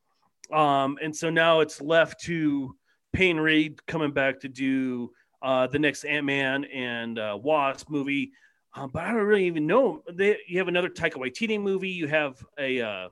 [0.53, 2.75] Um, and so now it's left to
[3.13, 5.13] Peyton Reed coming back to do
[5.43, 8.33] uh, the next Ant Man and uh, Wasp movie.
[8.75, 10.03] Uh, but I don't really even know.
[10.13, 11.91] They, you have another Taika Waititi movie.
[11.91, 13.09] You have a uh,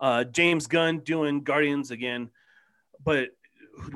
[0.00, 2.30] uh, James Gunn doing Guardians again,
[3.04, 3.28] but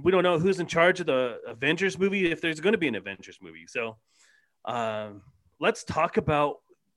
[0.02, 2.88] we don't know who's in charge of the Avengers movie if there's going to be
[2.88, 3.66] an Avengers movie.
[3.66, 3.96] So
[4.64, 5.22] um,
[5.60, 6.56] let's talk about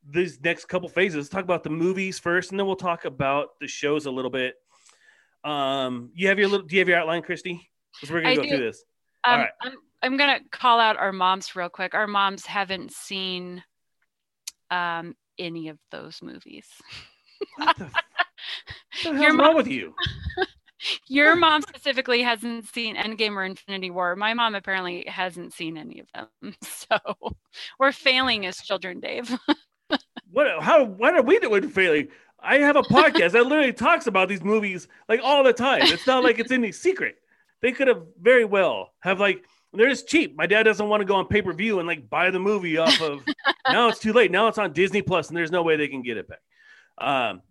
[0.10, 1.18] these next couple phases.
[1.18, 4.32] Let's talk about the movies first, and then we'll talk about the shows a little
[4.32, 4.56] bit.
[5.44, 6.66] Um, you have your little.
[6.66, 7.70] Do you have your outline, Christy?
[7.94, 8.50] Because we're gonna go do.
[8.50, 8.84] through this.
[9.24, 9.52] Um, All right.
[9.62, 11.94] I'm, I'm gonna call out our moms real quick.
[11.94, 13.64] Our moms haven't seen
[14.70, 16.68] um, any of those movies.
[17.58, 17.92] What the,
[18.94, 19.94] f- what the Your hell's mom- wrong with you?
[21.08, 24.16] Your mom specifically hasn't seen Endgame or Infinity War.
[24.16, 26.56] My mom apparently hasn't seen any of them.
[26.64, 26.98] So
[27.80, 29.34] we're failing as children, Dave.
[30.32, 30.62] What?
[30.62, 30.84] How?
[30.84, 32.08] What are we doing failing?
[32.40, 35.84] I have a podcast that literally talks about these movies like all the time.
[35.84, 37.16] It's not like it's any secret.
[37.62, 40.36] They could have very well have like they're just cheap.
[40.36, 42.78] My dad doesn't want to go on pay per view and like buy the movie
[42.78, 43.24] off of.
[43.70, 44.32] now it's too late.
[44.32, 46.40] Now it's on Disney Plus, and there's no way they can get it back.
[46.98, 47.42] Um,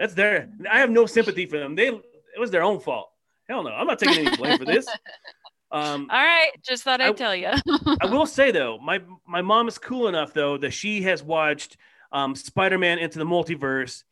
[0.00, 0.48] that's their.
[0.68, 1.76] I have no sympathy for them.
[1.76, 3.10] They it was their own fault.
[3.48, 4.86] Hell no, I'm not taking any blame for this.
[5.72, 7.46] Um, All right, just thought I'd I- tell you.
[8.00, 11.76] I will say though, my my mom is cool enough though that she has watched
[12.10, 14.02] um, Spider-Man Into the Multiverse,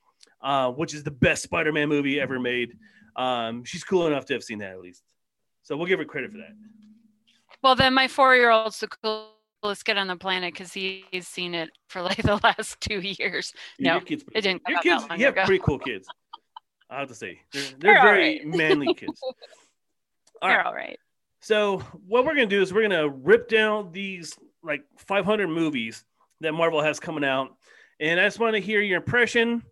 [0.40, 2.78] uh, which is the best Spider-Man movie ever made.
[3.16, 5.02] Um, she's cool enough to have seen that at least,
[5.64, 6.52] so we'll give her credit for that.
[7.60, 9.26] well, then my four-year-old's the
[9.62, 13.52] coolest kid on the planet because he's seen it for like the last two years.
[13.78, 15.44] Yeah, No, your kids, it didn't come Your kids, you have ago.
[15.44, 16.08] pretty cool kids.
[16.90, 18.46] I have to say, they're, they're They're very right.
[18.56, 19.20] manly kids.
[20.40, 20.66] All They're right.
[20.66, 20.98] all right.
[21.40, 26.04] So what we're gonna do is we're gonna rip down these like 500 movies
[26.40, 27.56] that Marvel has coming out,
[28.00, 29.62] and I just want to hear your impression,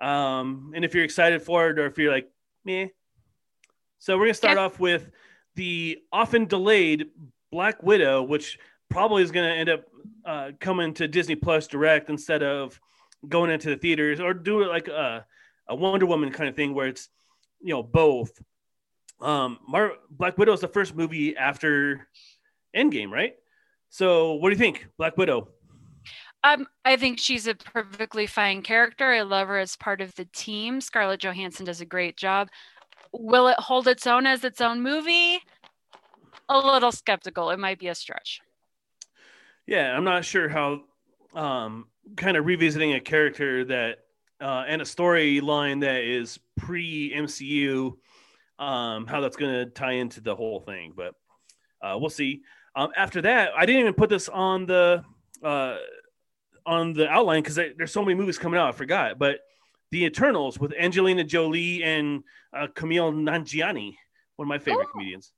[0.00, 2.30] um, and if you're excited for it or if you're like,
[2.64, 2.88] meh.
[3.98, 4.64] So we're gonna start Yeah.
[4.64, 5.10] off with
[5.56, 7.08] the often delayed
[7.52, 8.58] Black Widow, which
[8.90, 9.84] probably is gonna end up
[10.24, 12.78] uh, coming to Disney Plus direct instead of
[13.28, 15.24] going into the theaters or do it like a,
[15.68, 17.08] a Wonder Woman kind of thing where it's
[17.60, 18.32] you know both
[19.20, 22.08] um Mar- Black Widow is the first movie after
[22.76, 23.36] Endgame, right?
[23.88, 25.48] So what do you think, Black Widow?
[26.42, 29.12] Um, I think she's a perfectly fine character.
[29.12, 30.80] I love her as part of the team.
[30.80, 32.48] Scarlett Johansson does a great job.
[33.12, 35.40] Will it hold its own as its own movie?
[36.48, 37.50] A little skeptical.
[37.50, 38.40] It might be a stretch.
[39.70, 40.80] Yeah, I'm not sure how
[41.32, 43.98] um kind of revisiting a character that
[44.40, 47.96] uh and a storyline that is pre MCU
[48.58, 51.14] um how that's going to tie into the whole thing, but
[51.82, 52.42] uh we'll see.
[52.74, 55.04] Um after that, I didn't even put this on the
[55.42, 55.76] uh
[56.66, 59.38] on the outline cuz there's so many movies coming out, I forgot, but
[59.92, 63.94] The Eternals with Angelina Jolie and uh, Kumail Nanjiani,
[64.34, 64.92] one of my favorite Oh.
[64.92, 65.32] comedians.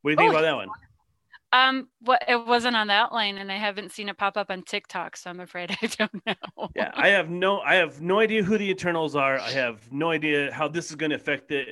[0.00, 0.68] What do you think Oh, about that one?
[1.54, 4.62] Um, what it wasn't on the outline, and I haven't seen it pop up on
[4.62, 6.68] TikTok, so I'm afraid I don't know.
[6.74, 9.38] yeah i have no i have no idea who the eternals are.
[9.38, 11.64] I have no idea how this is going to affect the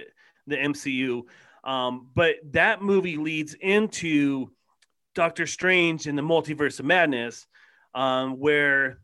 [0.47, 1.23] the mcu
[1.65, 4.51] um, but that movie leads into
[5.15, 7.47] doctor strange in the multiverse of madness
[7.95, 8.99] um, where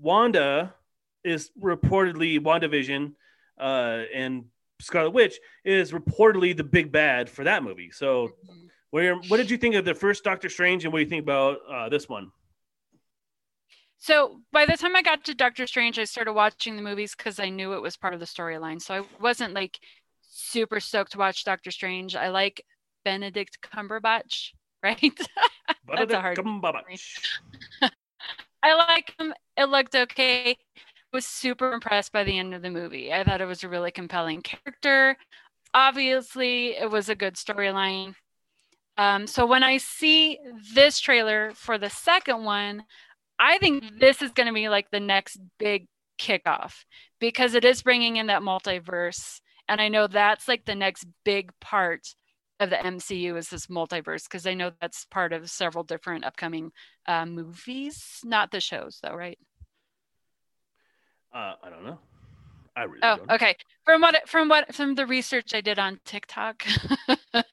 [0.00, 0.74] wanda
[1.22, 3.12] is reportedly wandavision
[3.58, 4.44] uh, and
[4.80, 7.90] scarlet witch is reportedly the big bad for that movie.
[7.90, 8.56] So where
[9.02, 11.58] what did you think of the first doctor strange and what do you think about
[11.68, 12.30] uh, this one
[13.98, 17.40] So by the time I got to Doctor Strange, I started watching the movies because
[17.40, 18.80] I knew it was part of the storyline.
[18.80, 19.80] So I wasn't like
[20.20, 22.14] super stoked to watch Doctor Strange.
[22.14, 22.62] I like
[23.04, 24.50] Benedict Cumberbatch,
[24.82, 25.18] right?
[25.88, 27.18] That's a hard Cumberbatch.
[28.62, 29.34] I like him.
[29.56, 30.56] It looked okay.
[31.12, 33.12] Was super impressed by the end of the movie.
[33.12, 35.16] I thought it was a really compelling character.
[35.72, 38.14] Obviously, it was a good storyline.
[38.96, 40.38] Um, so when I see
[40.74, 42.84] this trailer for the second one,
[43.38, 46.84] I think this is going to be like the next big kickoff
[47.20, 51.50] because it is bringing in that multiverse, and I know that's like the next big
[51.60, 52.14] part
[52.60, 56.70] of the MCU is this multiverse because I know that's part of several different upcoming
[57.06, 59.38] uh, movies, not the shows though, right?
[61.34, 61.98] Uh, I don't know.
[62.76, 63.30] I really Oh, don't.
[63.32, 63.56] okay.
[63.84, 66.64] From what from what from the research I did on TikTok.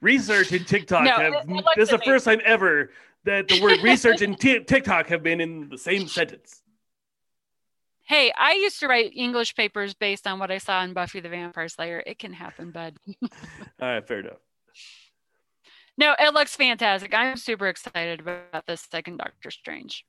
[0.00, 1.32] Research and TikTok No, have.
[1.34, 2.90] it- this is the first time ever
[3.24, 6.62] that the word research and t- TikTok have been in the same sentence.
[8.06, 11.28] hey, I used to write English papers based on what I saw in Buffy the
[11.28, 12.02] Vampire Slayer.
[12.06, 12.96] It can happen, bud.
[13.22, 13.28] All
[13.80, 14.38] right, fair enough.
[15.98, 17.12] No, it looks fantastic.
[17.14, 20.04] I'm super excited about this second Doctor Strange.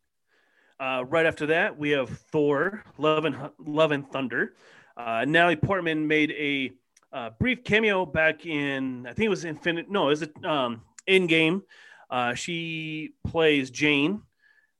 [0.79, 4.53] Uh, right after that, we have Thor: Love and Love and Thunder.
[4.97, 6.71] Uh, Natalie Portman made a
[7.13, 9.89] uh, brief cameo back in, I think it was Infinite.
[9.89, 11.61] No, is it um, Endgame?
[12.09, 14.21] Uh, she plays Jane,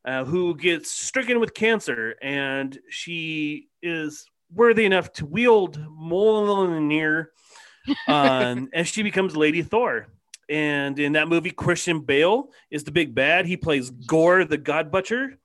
[0.06, 7.28] uh, who gets stricken with cancer, and she is worthy enough to wield Mjolnir,
[8.08, 10.08] um, and she becomes Lady Thor.
[10.50, 13.46] And in that movie, Christian Bale is the big bad.
[13.46, 15.40] He plays Gorr, the God Butcher,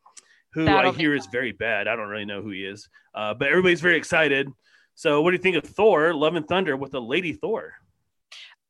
[0.52, 1.86] who That'll I hear is very bad.
[1.86, 4.50] I don't really know who he is, uh, but everybody's very excited.
[4.96, 7.74] So, what do you think of Thor: Love and Thunder with a Lady Thor?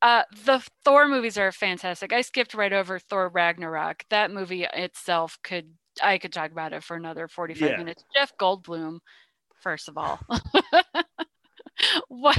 [0.03, 2.12] Uh, the Thor movies are fantastic.
[2.12, 4.05] I skipped right over Thor Ragnarok.
[4.11, 7.77] That movie itself could I could talk about it for another 45 Yeah.
[7.79, 8.05] minutes.
[8.15, 8.99] Jeff Goldblum,
[9.62, 10.21] first of all.
[12.09, 12.39] what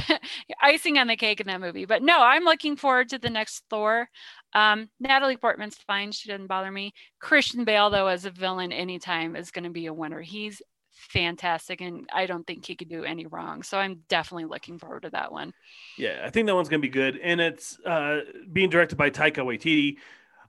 [0.62, 1.86] icing on the cake in that movie.
[1.86, 4.10] But no, I'm looking forward to the next Thor.
[4.54, 6.12] Um, Natalie Portman's fine.
[6.12, 6.94] She doesn't bother me.
[7.20, 10.22] Christian Bale, though, as a villain anytime is going to be a winner.
[10.22, 10.62] He's
[10.98, 13.64] fantastic and I don't think he could do any wrong.
[13.64, 15.54] So I'm definitely looking forward to that one.
[15.98, 19.38] Yeah, I think that one's gonna be good, and it's uh, being directed by Taika
[19.38, 19.98] Waititi.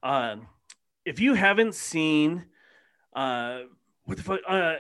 [0.03, 0.47] Um,
[1.05, 2.45] if you haven't seen,
[3.15, 3.61] uh,
[4.05, 4.75] what the fuck, uh,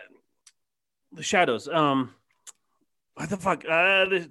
[1.13, 2.15] the Shadows, um,
[3.15, 4.29] what the fuck, uh, the,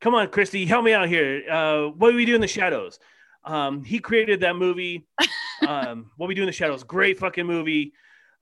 [0.00, 1.42] come on, Christy, help me out here.
[1.50, 2.98] Uh, what do we do in the Shadows?
[3.44, 5.06] Um, he created that movie.
[5.66, 7.92] um, what we do in the Shadows, great fucking movie.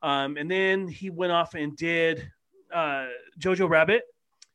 [0.02, 2.30] Um, and then he went off and did
[2.74, 3.06] uh,
[3.38, 4.02] Jojo Rabbit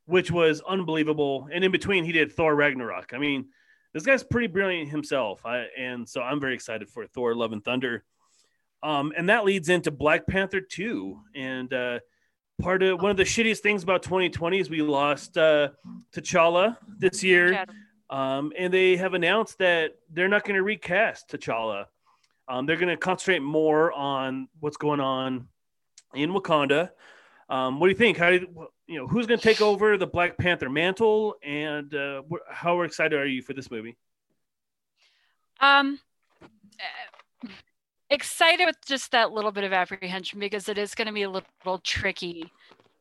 [0.08, 1.48] which was unbelievable.
[1.52, 3.14] And in between, he did Thor Ragnarok.
[3.14, 3.50] I mean,
[3.94, 5.46] this guy's pretty brilliant himself.
[5.46, 8.04] I, and so I'm very excited for Thor Love and Thunder.
[8.82, 11.20] Um, and that leads into Black Panther 2.
[11.36, 12.00] And uh,
[12.62, 15.70] part of one of the shittiest things about 2020 is we lost uh,
[16.14, 17.66] T'Challa this year.
[18.10, 21.88] Um, and they have announced that they're not going to recast T'Challa.
[22.48, 25.48] Um, they're going to concentrate more on what's going on
[26.14, 26.92] in Wakanda.
[27.50, 28.18] Um, what do you think?
[28.18, 31.94] How do you, you know who's going to take over the Black Panther mantle, and
[31.94, 33.98] uh, wh- how excited are you for this movie?
[35.60, 36.00] Um,
[36.44, 37.48] uh,
[38.10, 41.30] excited with just that little bit of apprehension because it is going to be a
[41.30, 42.52] little tricky.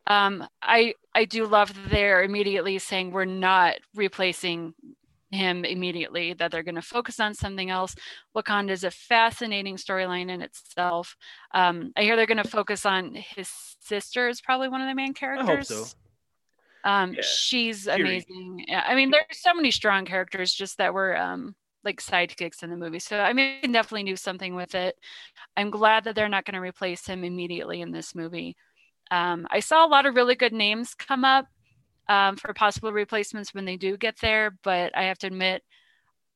[0.07, 4.75] Um, I I do love they're immediately saying we're not replacing
[5.37, 6.33] him immediately.
[6.35, 7.95] That they're going to focus on something else.
[8.37, 11.17] Wakanda is a fascinating storyline in itself.
[11.55, 13.49] Um, I hear they're going to focus on his
[13.81, 15.49] sister is probably one of the main characters.
[15.49, 15.85] I hope so.
[16.85, 18.65] Um, Yeah, she's amazing.
[18.69, 22.71] Yeah, I mean, there's so many strong characters just that were um like sidekicks in
[22.71, 22.99] the movie.
[22.99, 24.97] So I mean, I definitely do something with it.
[25.57, 28.57] I'm glad that they're not going to replace him immediately in this movie.
[29.11, 31.47] Um, I saw a lot of really good names come up
[32.09, 35.63] um, for possible replacements when they do get there, but I have to admit,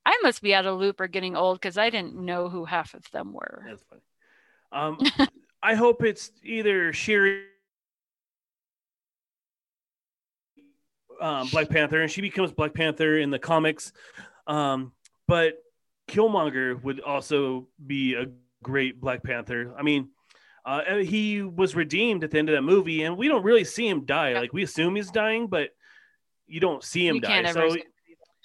[0.04, 2.94] I must be out of loop or getting old because I didn't know who half
[2.94, 3.64] of them were.
[3.66, 4.02] That's funny.
[4.72, 5.28] Um,
[5.62, 7.44] I hope it's either Shuri,
[11.20, 13.92] um, Black Panther, and she becomes Black Panther in the comics.
[14.46, 14.92] Um,
[15.28, 15.58] but
[16.08, 18.26] Killmonger would also be a
[18.62, 19.74] great Black Panther.
[19.78, 20.08] I mean,
[20.64, 23.88] uh, he was redeemed at the end of that movie, and we don't really see
[23.88, 24.34] him die.
[24.34, 25.70] Like we assume he's dying, but
[26.46, 27.52] you don't see him You die.
[27.52, 27.84] So you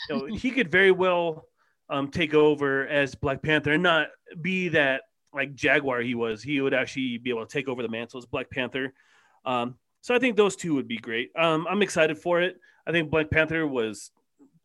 [0.09, 1.45] know, he could very well
[1.89, 4.07] um, take over as Black Panther and not
[4.41, 6.41] be that like Jaguar he was.
[6.41, 8.93] He would actually be able to take over the mantle as Black Panther.
[9.45, 11.31] Um, so I think those two would be great.
[11.35, 12.57] Um, I'm excited for it.
[12.87, 14.11] I think Black Panther was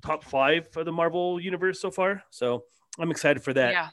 [0.02, 2.22] top five for the Marvel universe so far.
[2.30, 2.64] So
[2.98, 3.72] I'm excited for that.
[3.72, 3.88] Yeah.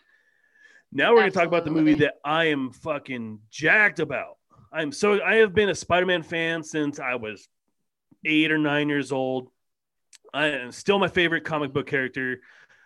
[0.91, 4.37] Now we're going to talk about the movie that I am fucking jacked about.
[4.71, 7.47] I'm so I have been a Spider-Man fan since I was
[8.25, 9.49] eight or nine years old.
[10.33, 12.39] I am still my favorite comic book character.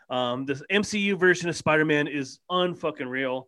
[0.09, 3.47] Um, this MCU version of Spider-Man is unfucking real.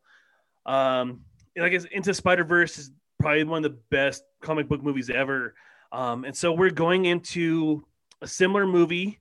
[0.66, 1.22] Um,
[1.58, 5.56] like I said, Into Spider-Verse is probably one of the best comic book movies ever.
[5.92, 7.86] Um, and so we're going into
[8.22, 9.20] a similar movie,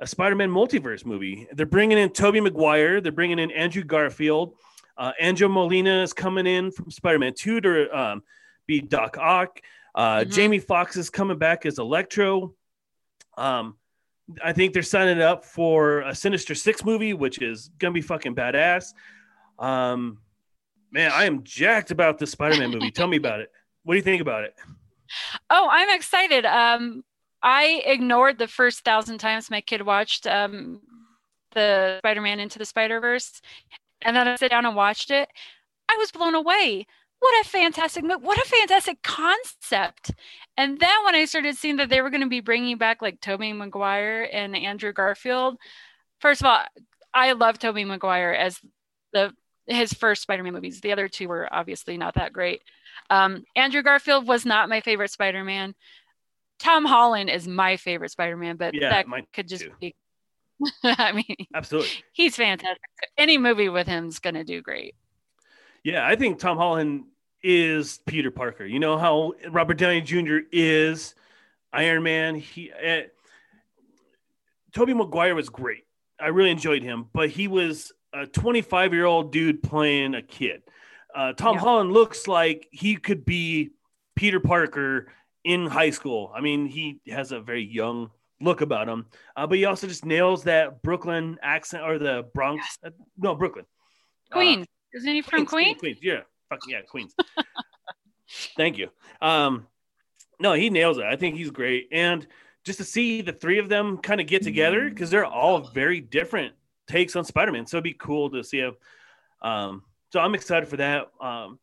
[0.00, 1.46] a Spider-Man multiverse movie.
[1.52, 3.00] They're bringing in Tobey Maguire.
[3.00, 4.54] They're bringing in Andrew Garfield.
[4.96, 8.22] Uh, Angel Molina is coming in from Spider-Man 2 to um,
[8.66, 9.60] be Doc Ock.
[9.94, 10.32] Uh, Mhm.
[10.32, 12.54] Jamie Foxx is coming back as Electro.
[13.36, 13.76] Um,
[14.42, 18.34] I think they're signing up for a Sinister Six movie, which is gonna be fucking
[18.34, 18.94] badass.
[19.58, 20.18] Um,
[20.90, 22.90] man, I am jacked about the Spider-Man movie.
[22.90, 23.52] Tell me about it.
[23.84, 24.54] What do you think about it?
[25.50, 26.44] Oh, I'm excited.
[26.46, 27.04] Um,
[27.44, 30.80] I ignored the first thousand times my kid watched um,
[31.52, 33.42] the Spider-Man Into the Spider-Verse,
[34.02, 35.28] and then I sat down and watched it.
[35.88, 36.86] I was blown away.
[37.20, 40.10] What a fantastic what a fantastic concept.
[40.56, 43.20] And then when I started seeing that they were going to be bringing back like
[43.20, 45.56] Tobey Maguire and Andrew Garfield,
[46.20, 46.60] first of all,
[47.12, 48.58] I love Tobey Maguire as
[49.12, 49.32] the
[49.66, 50.80] his first Spider-Man movies.
[50.80, 52.62] The other two were obviously not that great.
[53.10, 55.74] Um, Andrew Garfield was not my favorite Spider-Man.
[56.64, 59.72] Tom Holland is my favorite Spider-Man, but Yeah, that could just too.
[59.80, 59.94] be.
[60.84, 61.90] I mean, Absolutely.
[62.12, 62.80] he's fantastic.
[63.18, 64.94] Any movie with him is going to do great.
[65.82, 67.04] Yeah, I think Tom Holland
[67.42, 68.64] is Peter Parker.
[68.64, 70.38] You know how Robert Downey Jr.
[70.50, 71.14] is
[71.72, 72.36] Iron Man.
[72.36, 73.02] He uh,
[74.72, 75.84] Tobey Maguire was great.
[76.18, 80.62] I really enjoyed him, but he was a 25 year old dude playing a kid.
[81.14, 81.60] Uh, Tom Yeah.
[81.60, 83.70] Holland looks like he could be
[84.14, 85.08] Peter Parker
[85.44, 86.32] in high school.
[86.34, 90.04] I mean, he has a very young look about him, uh, but he also just
[90.04, 92.78] nails that Brooklyn accent or the Bronx.
[92.84, 93.66] uh, no, Brooklyn.
[94.34, 94.64] Uh,
[94.94, 95.78] isn't he from Queens?
[95.78, 97.14] Queens, yeah, fucking yeah, Queens.
[98.56, 98.88] Thank you.
[99.20, 99.66] Um,
[100.40, 101.04] no, he nails it.
[101.04, 102.26] I think he's great, and
[102.64, 106.00] just to see the three of them kind of get together because they're all very
[106.00, 106.54] different
[106.88, 108.74] takes on Spider-Man, so it'd be cool to see him.
[109.42, 109.82] Um,
[110.12, 111.10] so I'm excited for that.
[111.20, 111.58] Um,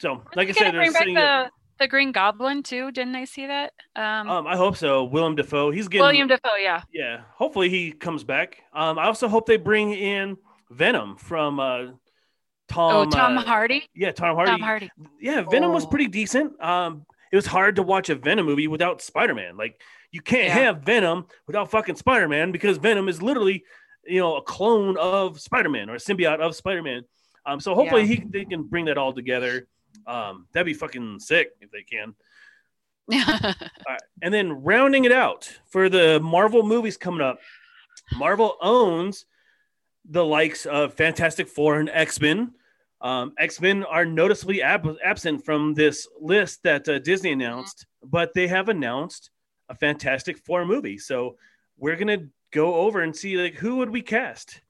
[0.00, 2.90] so like I said, they're bring back the, the Green Goblin too.
[2.92, 3.72] Didn't I see that?
[3.96, 5.04] Um, um, I hope so.
[5.04, 6.82] Willem Dafoe, he's getting William Dafoe, yeah.
[6.92, 7.22] yeah.
[7.34, 8.62] Hopefully he comes back.
[8.72, 10.36] Um, I also hope they bring in
[10.70, 11.86] Venom from uh,
[12.68, 12.94] Tom.
[12.96, 13.88] oh, Tom uh, Hardy.
[13.94, 14.52] yeah, Tom Hardy.
[14.52, 14.90] Tom Hardy.
[15.20, 15.88] yeah, Venom was Oh.
[15.88, 16.60] pretty decent.
[16.62, 19.56] Um, it was hard to watch a Venom movie without Spider Man.
[19.56, 19.80] Like
[20.12, 20.64] you can't Yeah.
[20.64, 23.64] have Venom without fucking Spider Man because Venom is literally,
[24.06, 27.02] you know, a clone of Spider Man or a symbiote of Spider Man.
[27.46, 28.16] Um, so hopefully Yeah.
[28.16, 29.66] he they can bring that all together.
[30.06, 32.14] Um, that'd be fucking sick if they can.
[34.22, 37.40] And then rounding it out for the Marvel movies coming up,
[38.16, 39.26] Marvel owns
[40.08, 42.52] the likes of Fantastic Four and X Men.
[43.00, 48.32] Um, X Men are noticeably ab- absent from this list that uh, Disney announced, but
[48.34, 49.30] they have announced
[49.68, 50.96] a Fantastic Four movie.
[50.96, 51.36] So
[51.76, 54.60] we're gonna go over and see like who would we cast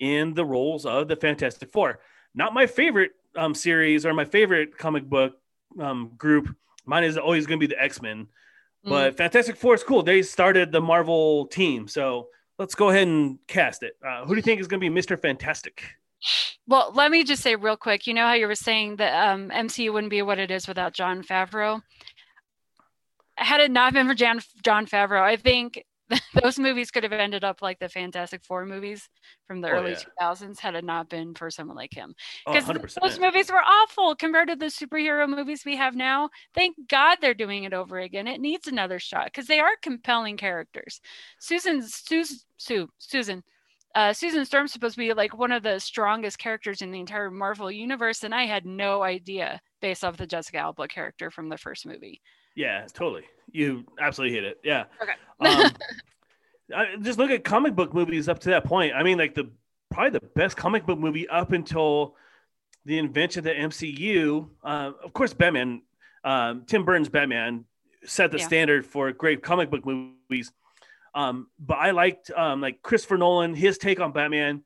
[0.00, 2.00] in the roles of the Fantastic Four.
[2.34, 5.34] Not my favorite um, series or my favorite comic book
[5.80, 6.54] um, group.
[6.86, 8.28] Mine is always going to be the X Men,
[8.84, 10.02] but Fantastic Four is cool.
[10.02, 12.28] They started the Marvel team, so
[12.58, 13.96] let's go ahead and cast it.
[14.06, 15.82] Uh, who do you think is going to be Mister Fantastic?
[16.66, 18.06] Well, let me just say real quick.
[18.06, 20.94] You know how you were saying that um, MCU wouldn't be what it is without
[20.94, 21.82] Jon Favreau.
[23.36, 25.84] Had it not been for Jon Jon Favreau, I think
[26.42, 29.08] those movies could have ended up like the Fantastic Four movies
[29.46, 29.96] from the Oh, early yeah.
[29.96, 30.60] 2000s.
[30.60, 32.14] Had it not been for someone like him,
[32.46, 33.02] Oh, because 100%.
[33.02, 36.28] those movies were awful compared to the superhero movies we have now.
[36.54, 38.26] Thank God they're doing it over again.
[38.26, 41.00] It needs another shot because they are compelling characters.
[41.40, 43.42] Susan Sus, Sue Susan
[43.94, 47.30] uh, Susan Storm's supposed to be like one of the strongest characters in the entire
[47.30, 51.58] Marvel universe, and I had no idea based off the Jessica Alba character from the
[51.58, 52.20] first movie.
[52.54, 53.24] Yeah, totally.
[53.54, 54.60] You absolutely hit it.
[54.64, 54.84] Yeah.
[55.00, 55.12] Okay.
[55.40, 55.70] Um,
[56.74, 58.94] I, just look at comic book movies up to that point.
[58.94, 59.50] I mean, like the
[59.92, 62.16] probably the best comic book movie up until
[62.84, 64.48] the invention of the MCU.
[64.62, 65.82] Uh, of course, Batman.
[66.24, 67.64] Um, Tim Burton's Batman
[68.04, 68.46] set the Yeah.
[68.46, 70.50] standard for great comic book movies.
[71.14, 74.64] Um, but I liked um, like Christopher Nolan, his take on Batman.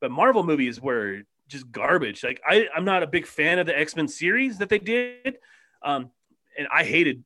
[0.00, 2.24] But Marvel movies were just garbage.
[2.24, 5.38] Like I, I'm not a big fan of the X Men series that they did,
[5.84, 6.10] um,
[6.58, 7.22] and I hated.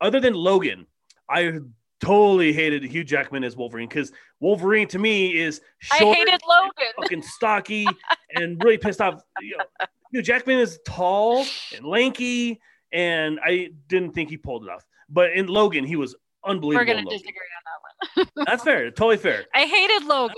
[0.00, 0.86] Other than Logan,
[1.28, 1.58] I
[2.00, 6.92] totally hated Hugh Jackman as Wolverine because Wolverine to me is short, I hated Logan.
[7.00, 7.86] fucking stocky,
[8.34, 9.22] and really pissed off.
[9.40, 9.64] You know,
[10.12, 11.44] Hugh Jackman is tall
[11.76, 12.60] and lanky,
[12.92, 14.84] and I didn't think he pulled it off.
[15.08, 16.14] But in Logan, he was
[16.44, 16.86] unbelievable.
[16.86, 18.46] We're gonna disagree on that one.
[18.46, 19.44] That's fair, totally fair.
[19.54, 20.36] I hated Logan.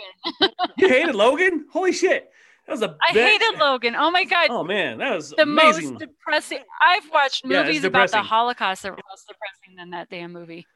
[0.76, 1.66] You hated Logan?
[1.70, 2.30] Holy shit!
[2.66, 3.94] That was the I hated Logan.
[3.96, 4.48] Oh my god.
[4.50, 5.90] Oh man, that was the amazing.
[5.94, 6.58] most depressing.
[6.86, 8.22] I've watched Yeah, movies about the.
[8.22, 10.66] Holocaust that were less depressing than that damn movie.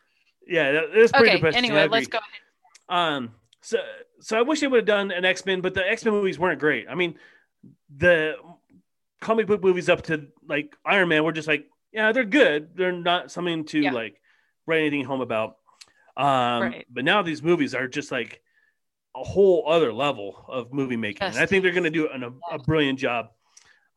[0.47, 1.59] yeah, that- it was pretty Okay, depressing.
[1.59, 2.31] Anyway, let's go ahead.
[2.89, 3.31] Um,
[3.61, 3.79] so
[4.21, 6.39] so I wish they would have done an X Men, but the X Men movies
[6.39, 6.87] weren't great.
[6.89, 7.17] I mean,
[7.97, 8.35] the
[9.21, 12.77] comic book movies up to like Iron Man were just like, yeah, they're good.
[12.77, 13.93] They're not something to Yeah.
[13.93, 14.21] like
[14.67, 15.57] write anything home about.
[16.17, 16.87] Um, Right.
[16.91, 18.43] but now these movies are just like
[19.17, 21.23] a whole other level of movie making.
[21.27, 23.31] And I think they're going to do an, a, a brilliant job.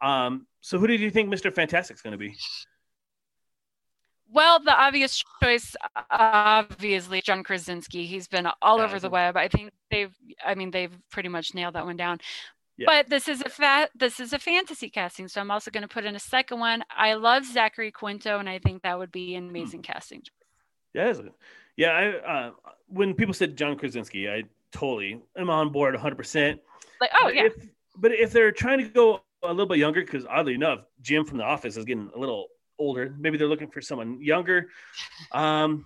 [0.02, 1.54] Um, so who do you think Mr.
[1.54, 2.36] Fantastic's going to be?
[4.32, 5.76] Well, the obvious choice,
[6.12, 8.06] obviously, John Krasinski.
[8.06, 9.36] He's been all Yeah, over the web.
[9.36, 10.14] I think they've,
[10.46, 12.20] I mean, they've pretty much nailed that one down.
[12.78, 12.86] Yeah.
[12.86, 16.06] But this is a this is a fantasy casting, so I'm also going to put
[16.06, 16.84] in a second one.
[16.90, 19.44] I love Zachary Quinto, and I think that would be Hmm.
[19.44, 20.22] an amazing casting.
[20.94, 21.12] Yeah,
[21.76, 21.90] yeah.
[21.90, 22.08] I
[22.48, 22.52] uh,
[22.88, 26.16] when people said John Krasinski, I totally am on board 100.
[26.16, 26.60] percent
[27.02, 27.54] Like, oh yeah, If,
[27.98, 31.38] but if they're trying to go a little bit younger, because oddly enough, Jim from
[31.38, 32.48] The Office is getting a little
[32.78, 33.14] older.
[33.18, 34.70] Maybe they're looking for someone younger.
[35.32, 35.86] Um,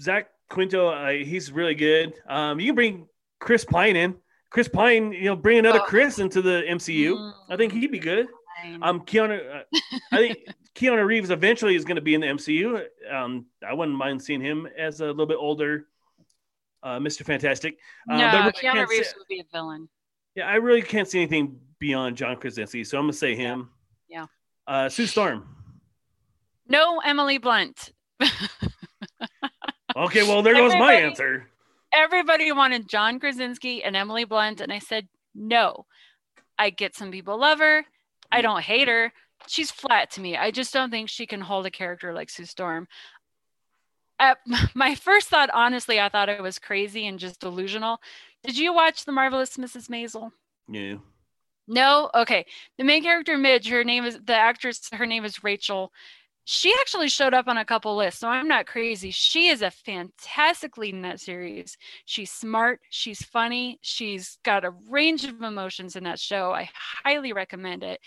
[0.00, 2.14] Zach Quinto, uh, he's really good.
[2.28, 4.16] Um, you can bring Chris Pine in.
[4.50, 5.84] Chris Pine, you know, bring another Oh.
[5.86, 7.32] Chris into the MCU.
[7.48, 8.26] I think he'd be good.
[8.82, 9.62] Um, Keanu, uh,
[10.12, 10.38] I think
[10.74, 12.82] Keanu Reeves eventually is going to be in the MCU.
[13.10, 15.86] Um, I wouldn't mind seeing him as a little bit older,
[16.82, 17.24] uh, Mr.
[17.24, 17.78] Fantastic.
[18.10, 19.88] Uh, no, really Keanu Reeves would be a villain.
[20.34, 23.70] yeah, I really can't see anything beyond John Krasinski, so I'm gonna say him.
[24.08, 24.26] Yeah.
[24.66, 25.44] Uh, Sue Storm.
[26.68, 27.92] No, Emily Blunt.
[29.96, 31.48] Okay, well there goes my answer.
[31.92, 35.86] Everybody wanted John Krasinski and Emily Blunt, and I said no.
[36.58, 37.84] I get some people love her.
[38.30, 39.12] I don't hate her.
[39.48, 40.36] She's flat to me.
[40.36, 42.86] I just don't think she can hold a character like Sue Storm.
[44.20, 44.34] Uh,
[44.74, 47.98] my first thought, honestly, I thought it was crazy and just delusional.
[48.44, 49.88] Did you watch The Marvelous Mrs.
[49.88, 50.30] Maisel?
[50.68, 50.96] Yeah.
[51.66, 52.10] No?
[52.14, 52.46] Okay.
[52.78, 55.92] The main character, Midge, her name is the actress, her name is Rachel.
[56.44, 59.10] She actually showed up on a couple lists, so I'm not crazy.
[59.10, 61.76] She is a fantastic lead in that series.
[62.06, 66.50] She's smart, she's funny, she's got a range of emotions in that show.
[66.52, 68.00] I highly recommend it.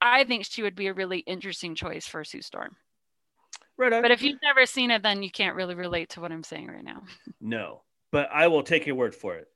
[0.00, 2.76] I think she would be a really interesting choice for Sue Storm.
[3.76, 4.02] Right on.
[4.02, 6.68] But if you've never seen it, then you can't really relate to what I'm saying
[6.68, 7.02] right now.
[7.40, 9.48] no, but I will take your word for it.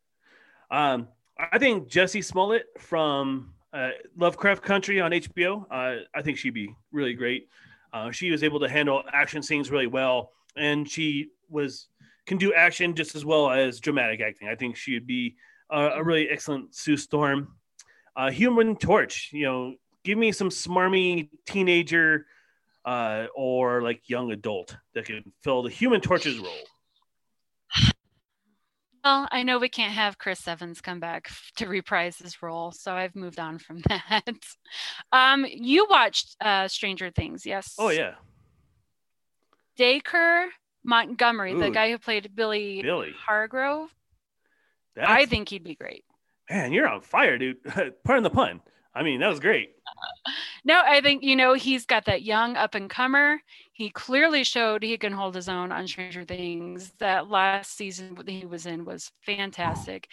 [0.71, 1.09] Um,
[1.39, 5.65] I think Jesse Smollett from uh, Lovecraft Country on HBO.
[5.71, 7.49] Uh, I think she'd be really great.
[7.93, 11.89] Uh, she was able to handle action scenes really well, and she was
[12.27, 14.49] can do action just as well as dramatic acting.
[14.49, 15.37] I think she'd be
[15.71, 17.57] a, a really excellent Sue Storm.
[18.15, 22.27] Uh, Human Torch, you know, give me some smarmy teenager
[22.85, 26.65] uh, or like young adult that can fill the Human Torch's role.
[29.05, 32.93] Well, I know we can't have Chris Evans come back to reprise his role, so
[32.93, 34.23] I've moved on from that.
[35.13, 37.75] um, you watched uh, Stranger Things, yes?
[37.79, 38.15] Oh yeah,
[39.77, 40.49] Dacre
[40.85, 43.13] Montgomery, the guy who played Billy Billy.
[43.27, 43.89] Hargrove.
[44.97, 46.05] That's, I think he'd be great.
[46.51, 47.63] man, you're on fire, dude.
[48.05, 48.61] Pardon the pun.
[48.99, 49.71] I mean, that was great.
[50.65, 53.41] No, I think you know he's got that young up and comer.
[53.73, 56.93] He clearly showed he can hold his own on Stranger Things.
[56.99, 60.09] That last season that he was in was fantastic,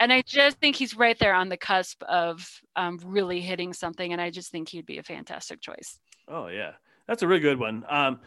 [0.00, 4.12] and I just think he's right there on the cusp of um, really hitting something.
[4.12, 6.00] And I just think he'd be a fantastic choice.
[6.26, 6.72] Oh yeah,
[7.06, 7.84] that's a really good one.
[7.88, 8.18] Um,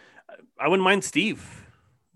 [0.60, 1.46] I wouldn't mind Steve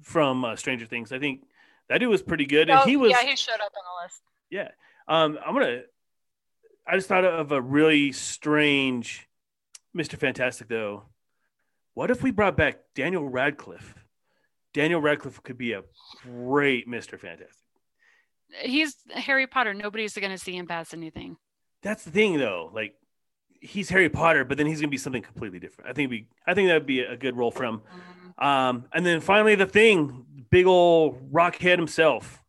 [0.02, 1.12] from uh, Stranger Things.
[1.12, 1.42] I think
[1.90, 4.04] that dude was pretty good, and Oh, he was yeah, he showed up on the
[4.06, 4.22] list.
[4.50, 4.70] Yeah.
[5.08, 5.82] Um, I'm gonna.
[6.88, 9.28] I just thought of a really strange
[9.96, 10.18] Mr.
[10.18, 11.04] Fantastic though.
[11.94, 13.96] What if we brought back Daniel Radcliffe?
[14.74, 15.84] Daniel Radcliffe could be a
[16.24, 17.20] great Mr.
[17.20, 17.58] Fantastic.
[18.62, 19.74] He's Harry Potter.
[19.74, 21.38] Nobody's going to see him pass anything.
[21.84, 22.72] That's the thing though.
[22.74, 22.96] Like
[23.62, 25.90] he's Harry Potter, but then he's gonna be something completely different.
[25.90, 27.82] I think we I think that'd be a good role for him.
[28.38, 32.44] Um, and then finally the thing, big old rockhead himself,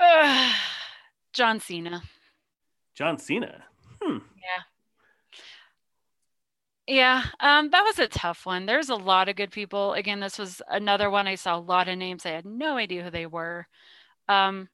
[0.00, 0.54] Ugh.
[1.32, 2.02] John Cena.
[2.94, 3.64] John Cena.
[4.02, 4.18] Hmm.
[6.86, 8.66] Yeah, um, that was a tough one.
[8.66, 9.92] There's a lot of good people.
[9.92, 12.26] Again, this was another one I saw a lot of names.
[12.26, 13.66] I had no idea who they were.
[14.28, 14.68] Um,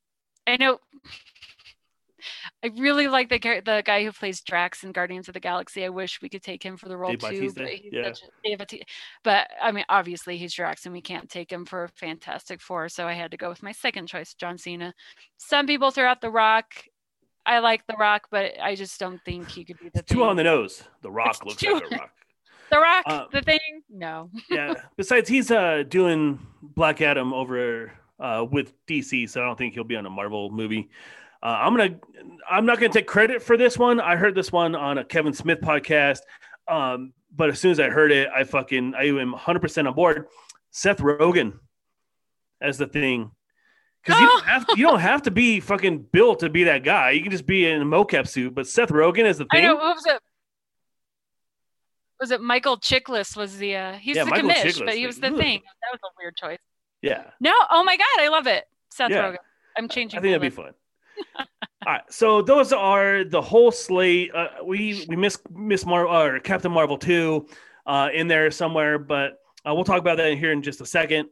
[0.47, 0.79] I know.
[2.65, 5.85] I really like the the guy who plays Drax in Guardians of the Galaxy.
[5.85, 7.53] I wish we could take him for the role Dave too.
[7.55, 8.13] But, he's Yeah.
[8.13, 8.83] such a-
[9.23, 12.89] but I mean, obviously he's Drax, and we can't take him for Fantastic Four.
[12.89, 14.95] So I had to go with my second choice, John Cena.
[15.37, 16.73] Some people throw out The Rock.
[17.49, 20.37] I like The Rock, but I just don't think he could be the too on
[20.37, 20.83] the nose.
[21.03, 22.11] The Rock It's looks like a rock.
[22.71, 23.83] The Rock, Uh, the thing?
[23.89, 24.31] No.
[24.51, 24.75] yeah.
[24.97, 29.85] Besides, he's uh doing Black Adam over uh with DC, so I don't think he'll
[29.85, 30.91] be on a Marvel movie.
[31.43, 31.97] Uh, I'm gonna,
[32.51, 34.01] I'm not gonna take credit for this one.
[34.01, 36.19] I heard this one on a Kevin Smith podcast,
[36.67, 39.95] um, but as soon as I heard it, I fucking, I am 100 percent on
[39.95, 40.27] board.
[40.71, 41.59] Seth Rogen
[42.61, 43.31] as the thing,
[44.05, 47.11] because you don't have, you don't have to be fucking built to be that guy.
[47.11, 48.55] You can just be in a mocap suit.
[48.55, 49.67] But Seth Rogen is the I thing.
[49.67, 49.75] know.
[49.77, 50.21] What was it?
[52.21, 53.37] Was it Michael Chiklis?
[53.37, 54.85] Was the uh, he's Yeah, the Michael commish, Chiklis.
[54.87, 55.37] but he was the Ugh.
[55.37, 55.61] thing.
[55.65, 56.59] That was a weird choice.
[57.03, 57.25] Yeah.
[57.41, 58.65] No, oh my god, I love it.
[58.91, 59.31] Seth Yeah.
[59.31, 59.37] Rogen.
[59.77, 60.19] I'm changing.
[60.19, 60.73] I think that'd be fun.
[61.87, 64.35] All right, so those are the whole slate.
[64.35, 67.47] Uh, we we miss Miss Marvel or Captain Marvel two
[67.87, 70.87] uh, in there somewhere, but uh, we'll talk about that in here in just a
[70.87, 71.29] second.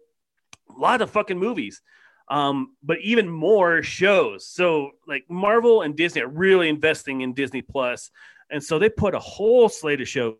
[0.74, 1.82] A lot of fucking movies.
[2.28, 4.46] Um, but even more shows.
[4.46, 8.10] So like Marvel and Disney are really investing in Disney Plus,
[8.50, 10.36] and so they put a whole slate of shows.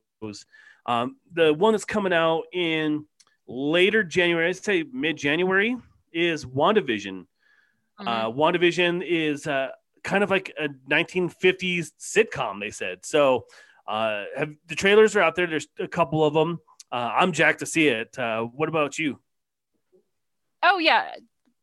[0.87, 3.07] Um, the one that's coming out in
[3.47, 5.77] later January, I'd say mid January,
[6.13, 7.27] is WandaVision.
[8.01, 8.07] Mhm.
[8.07, 9.71] Uh, WandaVision is uh,
[10.05, 13.05] kind of like a 1950s sitcom, they said.
[13.05, 13.47] So
[13.87, 15.47] uh, have, the trailers are out there.
[15.47, 16.61] There's a couple of them.
[16.91, 18.17] Uh, I'm jacked to see it.
[18.19, 19.21] Uh, what about you?
[20.63, 21.15] Oh yeah,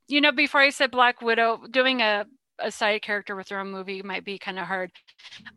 [0.08, 2.26] you know, before I said Black Widow, doing a
[2.60, 4.92] a side character with her own movie might be kind of hard.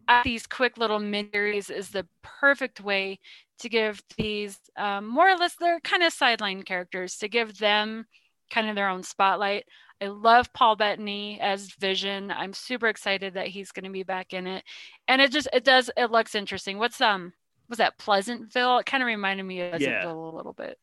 [0.08, 3.18] Uh, these quick little mini-series is the perfect way
[3.58, 8.06] to give these um, more or less they're kind of sideline characters to give them
[8.50, 9.64] kind of their own spotlight.
[10.00, 12.30] I love Paul Bettany as Vision.
[12.30, 14.64] I'm super excited that he's going to be back in it,
[15.08, 16.78] and it just it does it looks interesting.
[16.78, 17.32] What's um
[17.68, 18.78] was that Pleasantville?
[18.78, 20.10] It kind of reminded me of Yeah.
[20.10, 20.78] A little bit.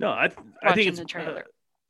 [0.00, 0.30] No, I
[0.62, 1.44] I think it's the trailer.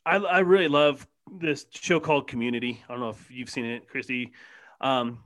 [0.06, 2.82] I I really love this show called Community.
[2.88, 4.32] I don't know if you've seen it, Christy.
[4.80, 5.18] Um,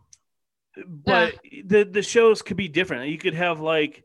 [0.86, 3.10] but the the shows could be different.
[3.10, 4.04] You could have like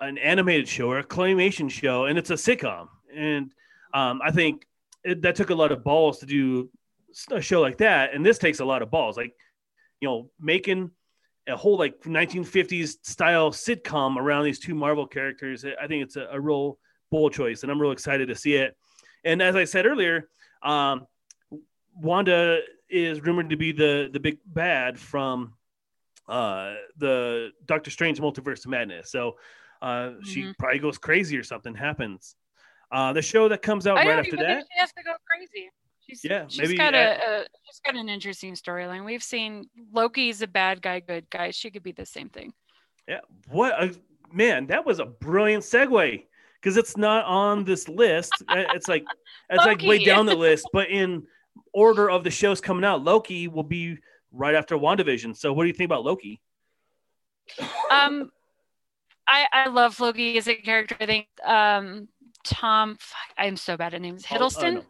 [0.00, 2.88] an animated show or a claymation show, and it's a sitcom.
[3.14, 3.52] And
[3.92, 4.66] um, I think
[5.04, 6.70] it, that took a lot of balls to do
[7.30, 8.14] a show like that.
[8.14, 9.34] And this takes a lot of balls, like
[10.00, 10.90] you know, making
[11.48, 15.64] a whole like 1950s style sitcom around these two Marvel characters.
[15.64, 16.78] I think it's a, a real
[17.10, 18.76] bold choice, and I'm real excited to see it.
[19.24, 20.28] And as I said earlier,
[20.62, 21.06] um,
[21.94, 25.54] Wanda is rumored to be the the big bad from
[26.28, 29.10] uh, the Doctor Strange Multiverse of Madness.
[29.10, 29.36] So
[29.80, 30.58] uh, she Mhm.
[30.58, 32.34] probably goes crazy or something happens.
[32.90, 34.46] Uh, the show that comes out I right after that.
[34.46, 35.70] think she has to go crazy.
[36.06, 39.04] She's, Yeah, she's maybe got at- a, a she's got an interesting storyline.
[39.04, 41.50] We've seen Loki's a bad guy, good guy.
[41.50, 42.52] She could be the same thing.
[43.06, 43.94] Yeah, what a
[44.32, 44.66] man!
[44.68, 46.24] That was a brilliant segue
[46.60, 48.32] because it's not on this list.
[48.48, 49.04] Uh, it's like
[49.50, 51.24] it's like way down the list, but in
[51.72, 53.98] order of the shows coming out, Loki will be
[54.32, 55.36] right after WandaVision.
[55.36, 56.40] So, what do you think about Loki?
[57.90, 58.30] Um,
[59.28, 60.96] I I love Loki as a character.
[61.00, 62.08] I think um
[62.44, 62.96] Tom.
[63.00, 64.24] Fuck, I'm so bad at names.
[64.30, 64.74] Oh, uh, Hiddleston.
[64.74, 64.84] no.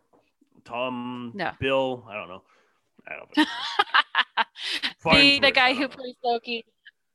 [0.64, 1.52] Tom, No.
[1.60, 2.04] Bill.
[2.10, 2.42] I don't know.
[3.06, 3.36] I don't
[5.06, 5.12] know.
[5.14, 6.64] the the guy who plays Loki,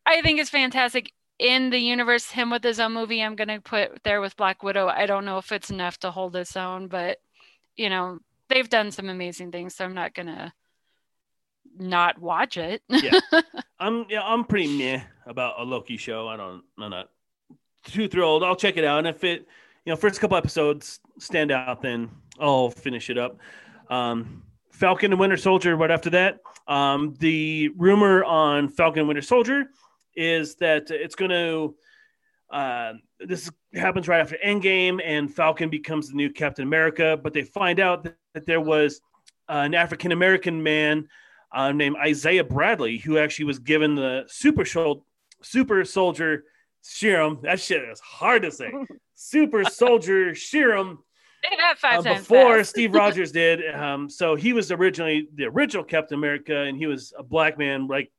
[0.06, 1.12] I think is fantastic.
[1.44, 4.88] In the universe, him with his own movie, I'm gonna put there with Black Widow.
[4.88, 7.20] I don't know if it's enough to hold its own, but
[7.76, 10.54] you know they've done some amazing things, so I'm not gonna
[11.78, 12.82] not watch it.
[12.88, 13.20] Yeah.
[13.80, 16.30] I'm yeah, I'm pretty meh about a Loki show.
[16.30, 17.10] I don't I'm not
[17.84, 18.42] too thrilled.
[18.42, 19.00] I'll check it out.
[19.00, 19.46] And if it
[19.86, 23.38] you know, first couple episodes stand out, then I'll finish it up.
[23.90, 26.40] Um Falcon and Winter Soldier right after that.
[26.70, 29.66] Um the rumor on Falcon and Winter Soldier
[30.16, 31.70] is that it's gonna
[32.52, 37.20] uh, this happens right after Endgame, and Falcon becomes the new Captain America.
[37.22, 39.02] But they find out that, that there was
[39.50, 41.08] an African American man
[41.52, 45.04] uh, named Isaiah Bradley, who actually was given the super shol-
[45.42, 46.44] super soldier
[46.82, 47.40] serum.
[47.44, 48.72] That shit is hard to say.
[49.16, 51.00] super soldier serum
[51.44, 52.70] Say that five uh, times before fast.
[52.70, 53.74] Steve Rogers did.
[53.74, 57.88] Um, so he was originally the original Captain America, and he was a black man,
[57.88, 58.12] like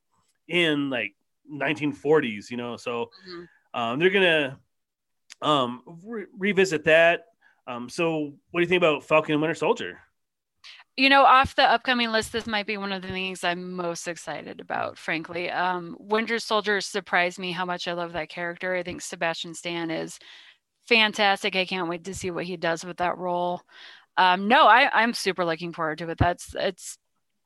[0.46, 1.14] in like
[1.48, 2.50] 1940s.
[2.50, 3.48] You know, so Mhm.
[3.74, 4.58] um, they're gonna
[5.42, 7.26] um, re- revisit that.
[7.66, 10.00] Um, so, what do you think about Falcon and Winter Soldier?
[10.96, 14.06] You know, off the upcoming list, this might be one of the things I'm most
[14.06, 15.50] excited about, frankly.
[15.50, 18.74] Um, Winter Soldier surprised me how much I love that character.
[18.76, 20.18] I think Sebastian Stan is
[20.86, 21.56] fantastic.
[21.56, 23.62] I can't wait to see what he does with that role.
[24.16, 26.18] Um, no, I, I'm super looking forward to it.
[26.18, 26.96] That's it's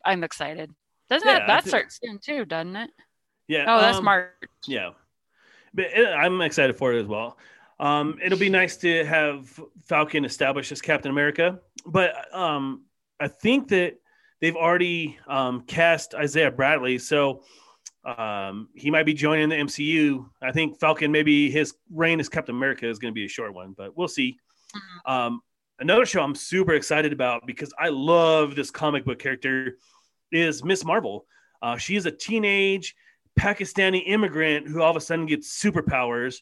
[0.04, 0.70] I'm excited.
[1.08, 2.90] Doesn't Yeah, I that starts soon too, doesn't it?
[3.48, 3.64] Yeah.
[3.66, 4.32] Oh, that's um, March.
[4.66, 4.90] Yeah,
[5.74, 7.36] but it, I'm excited for it as well.
[7.80, 12.84] Um, it'll be nice to have Falcon established as Captain America, but um,
[13.20, 13.94] I think that
[14.40, 17.42] they've already um, cast Isaiah Bradley, so
[18.04, 20.28] um, he might be joining the MCU.
[20.42, 23.54] I think Falcon, maybe his reign as Captain America is going to be a short
[23.54, 24.38] one, but we'll see.
[25.06, 25.40] Um,
[25.78, 29.78] another show I'm super excited about because I love this comic book character
[30.32, 31.26] is Miss Marvel.
[31.62, 32.94] Uh, she is a teenage
[33.38, 36.40] Pakistani immigrant who all of a sudden gets superpowers.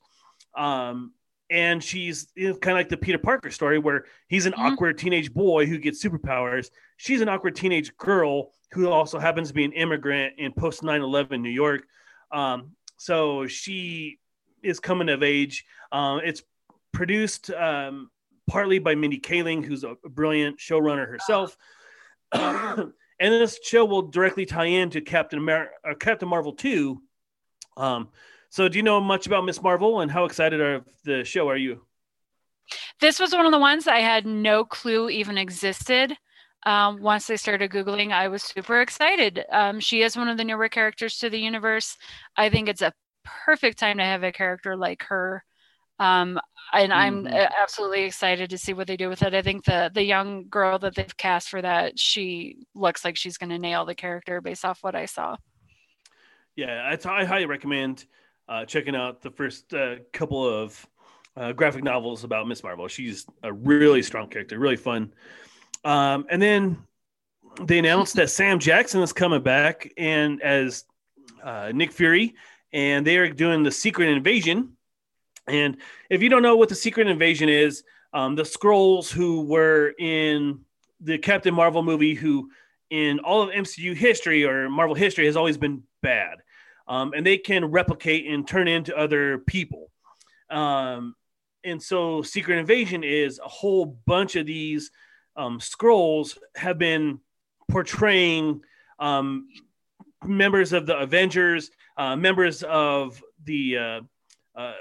[0.56, 1.12] Um,
[1.48, 4.72] and she's you know, kind of like the Peter Parker story where he's an Mhm.
[4.72, 6.70] awkward teenage boy who gets superpowers.
[6.96, 11.02] She's an awkward teenage girl who also happens to be an immigrant in post 9
[11.02, 11.86] 11 New York.
[12.32, 14.18] Um, so she
[14.62, 15.64] is coming of age.
[15.92, 16.42] Um, it's
[16.92, 18.10] produced um,
[18.48, 21.56] partly by Mindy Kaling, who's a brilliant showrunner herself.
[23.18, 27.00] and this show will directly tie into Captain Amer- uh, Captain Marvel 2.
[27.76, 28.08] Um,
[28.50, 31.56] so do you know much about Miss Marvel and how excited of the show are
[31.56, 31.82] you?
[33.00, 36.16] This was one of the ones I had no clue even existed.
[36.64, 39.44] Um, once I started Googling, I was super excited.
[39.52, 41.96] Um, she is one of the newer characters to the universe.
[42.36, 42.92] I think it's a
[43.24, 45.44] perfect time to have a character like her.
[45.98, 46.38] Um,
[46.72, 47.50] and I'm Mhm.
[47.58, 49.34] absolutely excited to see what they do with it.
[49.34, 53.38] I think the the young girl that they've cast for that, she looks like she's
[53.38, 55.36] going to nail the character based off what I saw.
[56.56, 58.06] Yeah, I, I highly recommend
[58.48, 60.86] uh, checking out the first uh, couple of
[61.36, 62.88] uh, graphic novels about Miss Marvel.
[62.88, 65.12] She's a really strong character, really fun.
[65.84, 66.78] Um, and then
[67.60, 70.84] they announced that Sam Jackson is coming back and as
[71.42, 72.34] uh, Nick Fury,
[72.72, 74.75] and they are doing the Secret Invasion.
[75.48, 75.76] And
[76.10, 80.60] if you don't know what the Secret Invasion is, um, the Skrulls who were in
[81.00, 82.50] the Captain Marvel movie, who
[82.90, 86.38] in all of MCU history or Marvel history has always been bad,
[86.88, 89.90] um, and they can replicate and turn into other people.
[90.50, 91.14] Um,
[91.64, 94.90] and so, Secret Invasion is a whole bunch of these
[95.36, 97.20] um, Skrulls have been
[97.68, 98.62] portraying
[98.98, 99.48] um,
[100.24, 104.00] members of the Avengers, uh, members of the uh,
[104.54, 104.74] uh,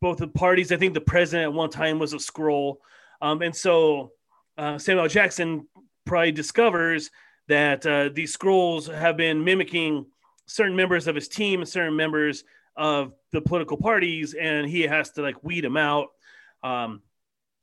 [0.00, 0.72] both the parties.
[0.72, 2.76] I think the president at one time was a Skrull,
[3.20, 4.12] um, and so
[4.58, 5.68] uh, Samuel Jackson
[6.04, 7.10] probably discovers
[7.48, 10.06] that uh, these Skrulls have been mimicking
[10.46, 12.44] certain members of his team and certain members
[12.76, 16.08] of the political parties, and he has to like weed them out.
[16.62, 17.02] Um,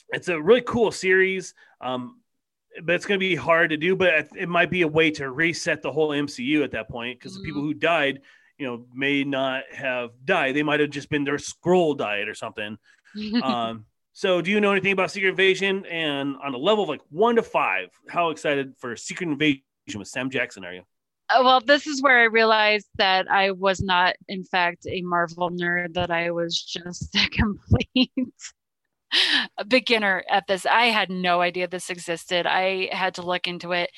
[0.09, 1.53] it's a really cool series.
[1.81, 2.21] Um,
[2.83, 3.95] but it's going to be hard to do.
[3.95, 7.35] But it might be a way to reset the whole MCU at that point because
[7.35, 8.21] the people who died,
[8.57, 10.55] you know, may not have died.
[10.55, 12.77] They might have just been their Skrull died or something.
[13.43, 15.85] um, so, do you know anything about Secret Invasion?
[15.85, 19.61] And on a level of like one to five, how excited for Secret Invasion
[19.95, 20.81] with Sam Jackson are you?
[21.29, 25.51] Uh, well, this is where I realized that I was not, in fact, a Marvel
[25.51, 28.11] nerd, that I was just a complete
[29.57, 30.65] a beginner at this.
[30.65, 32.45] I had no idea this existed.
[32.45, 33.91] I had to look into it.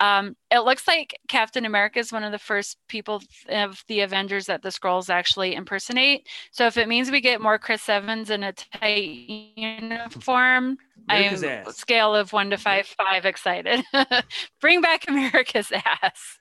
[0.00, 4.46] Um, it looks like Captain America is one of the first people of the Avengers
[4.46, 6.26] that the Skrulls actually impersonate.
[6.52, 10.78] So if it means we get more Chris Evans in a tight uniform,
[11.08, 13.84] I am scale of one to five, five excited.
[14.60, 15.70] Bring back America's
[16.02, 16.38] ass.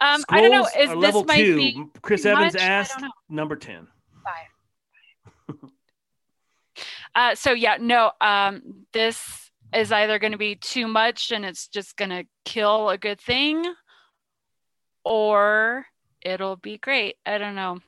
[0.00, 0.66] Um, I don't know.
[0.78, 1.56] Is this level might two.
[1.56, 2.62] be Chris Evans much?
[2.62, 2.92] Ass
[3.28, 3.88] number ten.
[7.14, 11.68] Uh, so yeah, no, um, this is either going to be too much and it's
[11.68, 13.64] just going to kill a good thing,
[15.04, 15.86] or
[16.22, 17.16] it'll be great.
[17.24, 17.78] I don't know.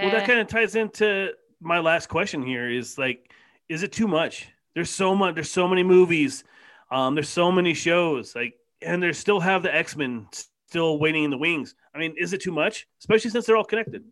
[0.00, 3.30] Well, that Eh, kind of ties into my last question here is like,
[3.68, 4.48] is it too much?
[4.74, 6.44] There's so much, there's so many movies,
[6.90, 10.26] um, there's so many shows, like, and they still have the X Men
[10.68, 11.74] still waiting in the wings.
[11.94, 12.86] I mean, is it too much?
[13.00, 14.04] Especially since they're all connected.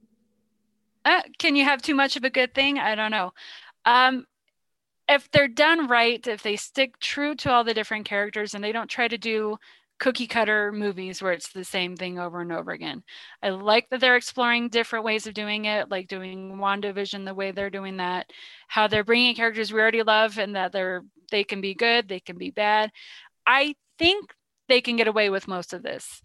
[1.04, 2.78] uh, can you have too much of a good thing?
[2.78, 3.32] I don't know.
[3.84, 4.26] Um,
[5.08, 8.72] if they're done right, if they stick true to all the different characters and they
[8.72, 9.56] don't try to do
[9.98, 13.02] cookie cutter movies where it's the same thing over and over again.
[13.42, 17.50] I like that they're exploring different ways of doing it, like doing WandaVision the way
[17.50, 18.30] they're doing that,
[18.68, 22.20] how they're bringing characters we already love and that they're they can be good, they
[22.20, 22.90] can be bad.
[23.46, 24.34] I think
[24.68, 26.22] they can get away with most of this.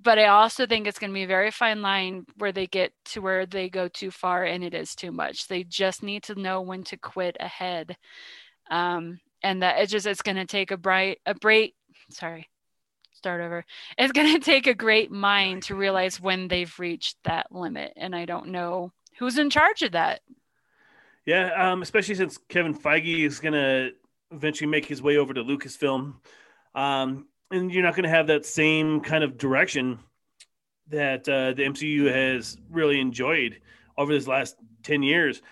[0.00, 2.92] But I also think it's going to be a very fine line where they get
[3.06, 5.48] to where they go too far and it is too much.
[5.48, 7.96] They just need to know when to quit ahead.
[8.70, 11.74] Um, and that it just it's going to take a bright a bright
[12.10, 12.48] sorry
[13.12, 13.64] start over
[13.96, 18.14] it's going to take a great mind to realize when they've reached that limit and
[18.14, 20.20] i don't know who's in charge of that
[21.24, 23.90] Yeah, um, especially since Kevin Feige is gonna
[24.30, 26.14] eventually make his way over to Lucasfilm,
[26.74, 29.98] um, and you're not gonna have that same kind of direction
[30.88, 33.60] that uh, the MCU has really enjoyed
[33.96, 35.42] over this last ten years.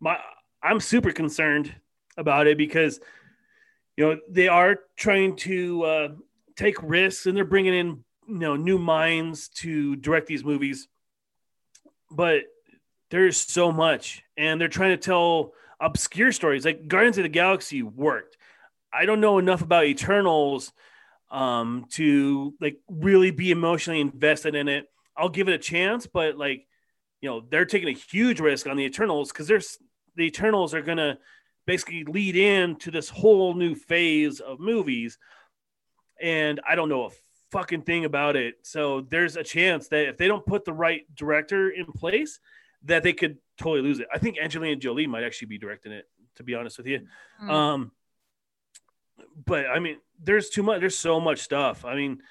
[0.00, 0.18] My,
[0.62, 1.74] I'm super concerned
[2.16, 3.00] about it because
[3.96, 6.08] you know they are trying to uh,
[6.56, 10.88] take risks and they're bringing in you know new minds to direct these movies,
[12.10, 12.44] but
[13.10, 17.82] there's so much and they're trying to tell obscure stories like guardians of the galaxy
[17.82, 18.36] worked
[18.92, 20.72] i don't know enough about eternals
[21.30, 26.36] um to like really be emotionally invested in it i'll give it a chance but
[26.36, 26.66] like
[27.20, 29.78] you know they're taking a huge risk on the eternals because there's
[30.16, 31.18] the eternals are gonna
[31.66, 35.18] basically lead into this whole new phase of movies
[36.20, 37.10] and i don't know a
[37.50, 41.02] fucking thing about it so there's a chance that if they don't put the right
[41.14, 42.40] director in place
[42.84, 44.06] that they could totally lose it.
[44.12, 47.06] I think Angelina Jolie might actually be directing it, to be honest with you.
[47.38, 47.50] Hmm.
[47.50, 47.92] Um,
[49.46, 50.80] but I mean, there's too much.
[50.80, 51.84] There's so much stuff.
[51.84, 52.22] I mean,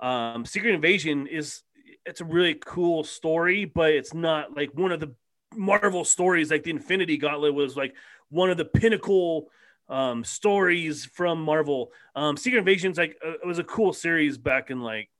[0.00, 1.62] um, Secret Invasion is
[2.04, 5.14] it's a really cool story, but it's not like one of the
[5.54, 6.50] Marvel stories.
[6.50, 7.94] Like the Infinity Gauntlet was like
[8.30, 9.48] one of the pinnacle
[9.88, 11.92] um, stories from Marvel.
[12.14, 15.10] Um, Secret Invasion's like uh, it was a cool series back in like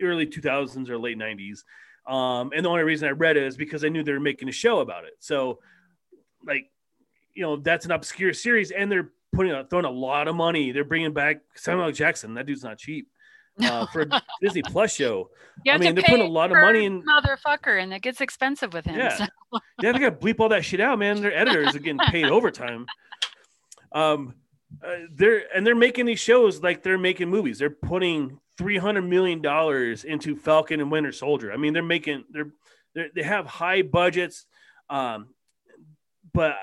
[0.00, 1.60] early 2000s or late 90s.
[2.06, 4.48] Um, and the only reason I read it is because I knew they were making
[4.48, 5.14] a show about it.
[5.18, 5.58] So,
[6.44, 6.70] like,
[7.34, 10.72] you know, that's an obscure series, and they're putting a, throwing a lot of money.
[10.72, 12.34] They're bringing back Samuel Jackson.
[12.34, 13.08] That dude's not cheap
[13.62, 15.30] uh, for a Disney Plus show.
[15.64, 17.02] You I mean, they're putting a lot of money in.
[17.02, 18.96] motherfucker, and it gets expensive with him.
[18.96, 19.16] Yeah.
[19.16, 21.20] so- Yeah, they got to bleep all that shit out, man.
[21.22, 22.86] Their editors are getting paid overtime.
[23.92, 24.34] Um,
[24.84, 27.58] uh, they're and they're making these shows like they're making movies.
[27.58, 31.52] They're putting three hundred million dollars into Falcon and Winter Soldier.
[31.52, 32.50] I mean, they're making they're,
[32.94, 34.44] they're they have high budgets,
[34.90, 35.28] um,
[36.34, 36.56] but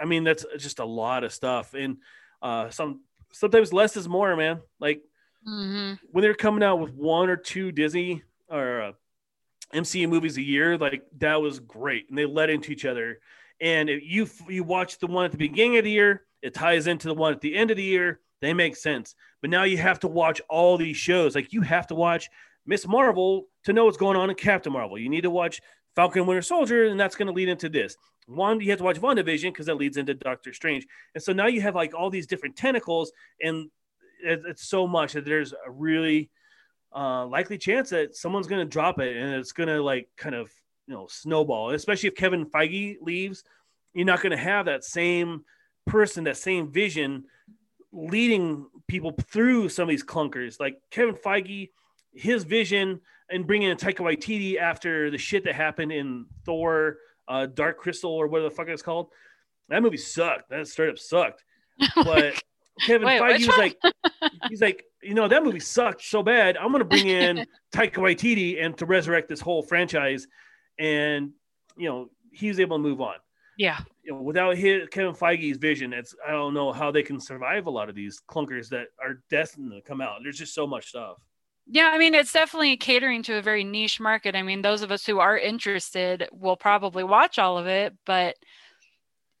[0.00, 1.74] I mean that's just a lot of stuff.
[1.74, 1.98] And
[2.42, 3.00] uh, some
[3.32, 4.60] sometimes less is more, man.
[4.80, 5.02] Like
[5.46, 5.98] Mhm.
[6.10, 8.92] when they're coming out with one or two Disney or uh,
[9.72, 13.20] MCU movies a year, like that was great, and they led into each other.
[13.60, 16.86] And if you you watch the one at the beginning of the year, it ties
[16.86, 18.20] into the one at the end of the year.
[18.40, 19.14] They make sense.
[19.40, 21.34] But now you have to watch all these shows.
[21.34, 22.28] Like you have to watch
[22.66, 24.98] Miss Marvel to know what's going on in Captain Marvel.
[24.98, 25.60] You need to watch
[25.96, 27.96] Falcon Winter Soldier, and that's going to lead into this.
[28.26, 30.86] One, you have to watch WandaVision because that leads into Doctor Strange.
[31.14, 33.70] And so now you have like all these different tentacles, and
[34.22, 36.30] it, it's so much that there's a really
[36.94, 40.34] uh, likely chance that someone's going to drop it, and it's going to like kind
[40.34, 40.50] of
[40.86, 41.70] you know snowball.
[41.70, 43.42] Especially if Kevin Feige leaves,
[43.94, 45.44] you're not going to have that same
[45.86, 47.24] person, that same vision
[47.92, 50.60] leading people through some of these clunkers.
[50.60, 51.70] Like Kevin Feige,
[52.12, 53.00] his vision
[53.30, 56.98] and bringing in Taika Waititi after the shit that happened in Thor,
[57.28, 59.08] uh, Dark Crystal, or whatever the fuck it's called.
[59.68, 60.50] That movie sucked.
[60.50, 61.44] That straight up sucked.
[61.96, 62.40] But
[62.86, 63.76] Kevin Wait, Feige was like,
[64.48, 66.56] he's like, you know, that movie sucked so bad.
[66.56, 70.26] I'm gonna bring in Taika Waititi and to resurrect this whole franchise,
[70.78, 71.32] and
[71.76, 73.14] you know, he was able to move on
[73.58, 73.78] Yeah.
[74.02, 77.66] you know, without his, Kevin Feige's vision, it's I don't know how they can survive
[77.66, 80.20] a lot of these clunkers that are destined to come out.
[80.22, 81.16] There's just so much stuff.
[81.68, 84.36] Yeah, I mean, it's definitely catering to a very niche market.
[84.36, 88.36] I mean, those of us who are interested will probably watch all of it, but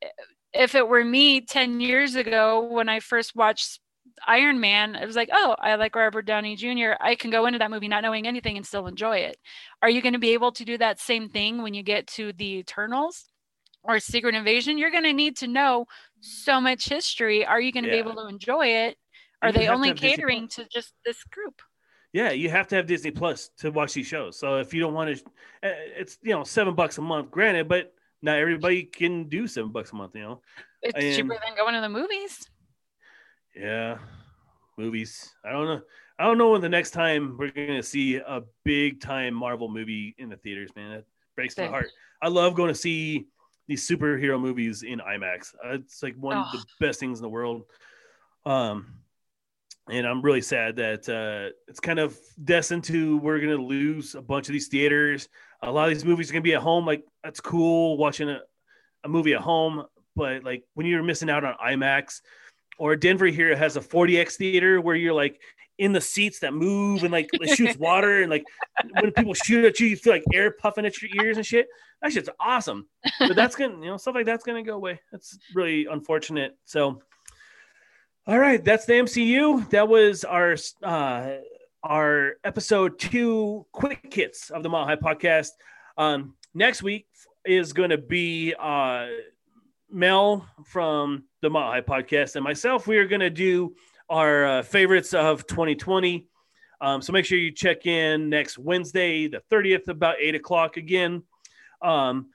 [0.02, 0.08] eh,
[0.52, 3.78] if it were me 10 years ago when I first watched
[4.26, 6.92] Iron Man, it was like, oh, I like Robert Downey Jr.
[7.00, 9.36] I can go into that movie not knowing anything and still enjoy it.
[9.82, 12.32] Are you going to be able to do that same thing when you get to
[12.32, 13.26] the Eternals
[13.84, 14.78] or Secret Invasion?
[14.78, 15.86] You're going to need to know
[16.20, 17.44] so much history.
[17.44, 18.96] Are you going to be able to enjoy it?
[19.42, 21.60] Are they only catering to just this group?
[22.16, 24.38] Yeah, you have to have Disney Plus to watch these shows.
[24.38, 25.22] So if you don't want to,
[25.62, 27.92] it's you know seven bucks a month, granted, but
[28.22, 30.14] not everybody can do seven bucks a month.
[30.14, 30.40] You know,
[30.82, 32.48] It's And- cheaper than going to the movies.
[33.54, 33.98] yeah,
[34.78, 35.34] movies.
[35.44, 35.82] I don't know.
[36.18, 39.68] I don't know when the next time we're going to see a big time Marvel
[39.68, 40.70] movie in the theaters.
[40.74, 41.90] Man, It breaks my heart.
[42.22, 43.26] I love going to see
[43.68, 45.54] these superhero movies in IMAX.
[45.66, 47.64] It's like one of the best things in the world.
[48.46, 49.00] Um,
[49.88, 54.14] and I'm really sad that uh, it's kind of destined to we're going to lose
[54.14, 55.28] a bunch of these theaters.
[55.62, 56.84] A lot of these movies are going to be at home.
[56.84, 58.40] Like that's cool watching a,
[59.04, 59.84] a movie at home,
[60.14, 62.20] but like when you're missing out on IMAX,
[62.78, 65.40] or Denver here has a 4DX theater where you're like
[65.78, 68.44] in the seats that move and like it shoots water and like
[69.00, 71.68] when people shoot at you, you feel like air puffing at your ears and shit.
[72.02, 72.88] That shit's awesome.
[73.18, 75.00] But that's gonna, you know, stuff like that's gonna go away.
[75.12, 76.56] That's really unfortunate.
[76.64, 77.00] So,
[78.28, 79.70] all right, that's the MCU.
[79.70, 81.36] That was our uh,
[81.84, 85.50] our episode two quick hits of the Mile High podcast.
[85.96, 87.06] Um, next week
[87.44, 89.06] is going to be uh,
[89.88, 92.88] Mel from the Mile High podcast and myself.
[92.88, 93.76] We are going to do
[94.10, 96.26] our uh, favorites of 2020.
[96.80, 101.22] Um, so make sure you check in next Wednesday, the 30th, about eight o'clock again.
[101.80, 102.30] Um,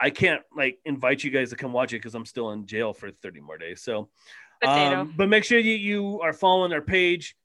[0.00, 2.92] I can't like invite you guys to come watch it because I'm still in jail
[2.92, 3.80] for 30 more days.
[3.80, 4.08] So,
[4.60, 5.00] Potato.
[5.00, 7.36] um, but make sure you, you are following our page.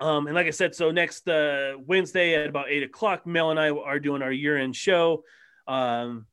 [0.00, 3.58] Um, and like I said, so next uh, Wednesday at about eight o'clock, Mel and
[3.58, 5.24] I are doing our year end show.
[5.66, 6.26] Um,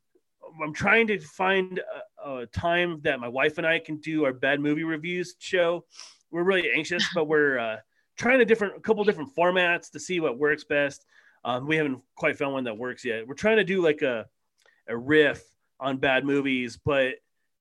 [0.64, 1.82] I'm trying to find
[2.24, 5.86] a, a time that my wife and I can do our bad movie reviews show.
[6.32, 7.78] We're really anxious, but we're uh,
[8.18, 11.06] trying a different, a couple different formats to see what works best.
[11.44, 13.28] Um, we haven't quite found one that works yet.
[13.28, 14.26] We're trying to do like a,
[14.88, 15.44] a riff
[15.80, 17.16] on bad movies, but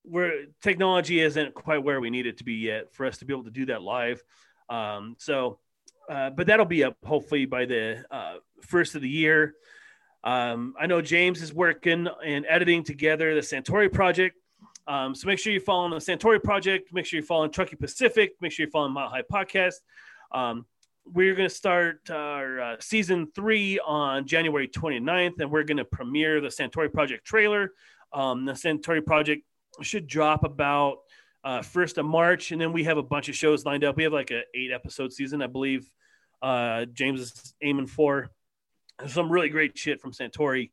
[0.05, 3.33] where technology isn't quite where we need it to be yet for us to be
[3.33, 4.23] able to do that live.
[4.69, 5.59] Um, so,
[6.09, 9.55] uh, but that'll be up hopefully by the uh, first of the year.
[10.23, 14.37] Um, I know James is working and editing together the Santori project.
[14.87, 16.93] Um, so make sure you're following the Santori project.
[16.93, 18.33] Make sure you're following Truckee Pacific.
[18.41, 19.77] Make sure you're following Mile High Podcast.
[20.33, 20.67] Um,
[21.07, 25.85] we're going to start our uh, season three on January 29th, and we're going to
[25.85, 27.73] premiere the Santori project trailer.
[28.13, 29.43] Um, the Santori project
[29.83, 30.99] should drop about
[31.45, 33.97] uh, first of March, and then we have a bunch of shows lined up.
[33.97, 35.91] We have like a eight episode season, I believe.
[36.43, 38.31] Uh, James is aiming for
[39.07, 40.70] some really great shit from Santori.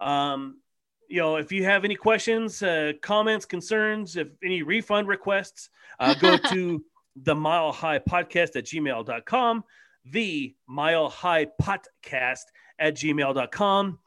[0.00, 0.60] Um,
[1.08, 6.14] you know, if you have any questions, uh, comments, concerns, if any refund requests, uh,
[6.14, 6.84] go to
[7.16, 9.64] the Mile High Podcast at gmail.com,
[10.04, 12.44] the Mile High Podcast
[12.78, 13.98] at gmail.com.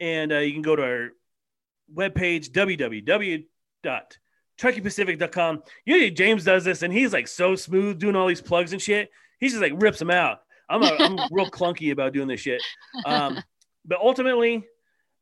[0.00, 1.08] And uh, you can go to our
[1.94, 2.52] webpage,
[3.84, 5.62] www.truckeepacific.com.
[5.84, 9.10] Usually James does this and he's like so smooth doing all these plugs and shit.
[9.40, 10.40] He just like rips them out.
[10.68, 12.62] I'm, a, I'm real clunky about doing this shit.
[13.06, 13.42] Um,
[13.84, 14.66] but ultimately,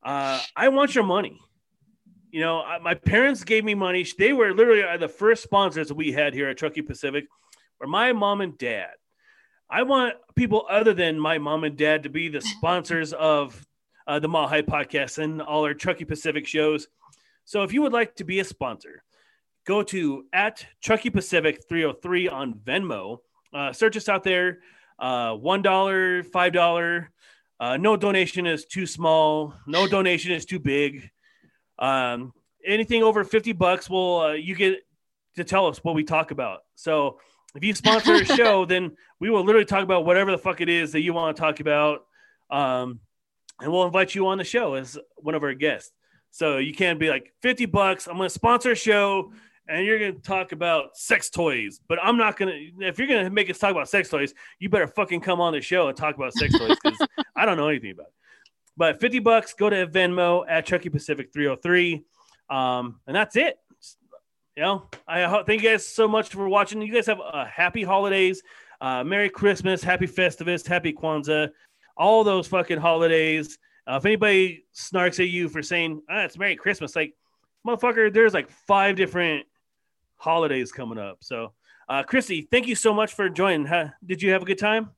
[0.02, 1.40] uh, I want your money.
[2.30, 4.06] You know, I, my parents gave me money.
[4.18, 7.26] They were literally uh, the first sponsors we had here at Truckee Pacific,
[7.80, 8.90] were my mom and dad.
[9.70, 13.66] I want people other than my mom and dad to be the sponsors of
[14.06, 16.88] uh, the Mile High podcast and all our Truckee Pacific shows.
[17.46, 19.02] So if you would like to be a sponsor,
[19.66, 23.18] go to at Truckee Pacific 303 on Venmo.
[23.54, 24.58] Uh, search us out there.
[24.98, 27.06] Uh, $1, $5.
[27.58, 29.54] Uh, no donation is too small.
[29.66, 31.08] No donation is too big.
[31.78, 32.32] Um,
[32.64, 34.80] anything over 50 bucks will uh, you get
[35.36, 36.60] to tell us what we talk about.
[36.74, 37.20] So
[37.54, 40.68] if you sponsor a show, then we will literally talk about whatever the fuck it
[40.68, 42.06] is that you want to talk about.
[42.50, 43.00] Um,
[43.60, 45.92] and we'll invite you on the show as one of our guests.
[46.36, 48.06] So you can't be like 50 bucks.
[48.06, 49.32] I'm going to sponsor a show
[49.68, 53.08] and you're going to talk about sex toys, but I'm not going to, if you're
[53.08, 55.88] going to make us talk about sex toys, you better fucking come on the show
[55.88, 56.98] and talk about sex toys because
[57.36, 58.12] I don't know anything about it.
[58.76, 62.04] But 50 bucks, go to Venmo at Truckee Pacific 303.
[62.50, 63.58] Um, and that's it.
[64.56, 66.82] You know, I thank you guys so much for watching.
[66.82, 68.42] You guys have a happy holidays,
[68.82, 71.48] uh, Merry Christmas, Happy Festivus, Happy Kwanzaa,
[71.96, 73.58] all those fucking holidays.
[73.86, 77.14] Uh, if anybody snarks at you for saying ah, it's Merry Christmas, like
[77.66, 79.46] motherfucker, there's like five different
[80.16, 81.18] holidays coming up.
[81.20, 81.52] So,
[81.88, 83.66] uh, Christy, thank you so much for joining.
[83.66, 83.88] Huh?
[84.04, 84.90] Did you have a good time?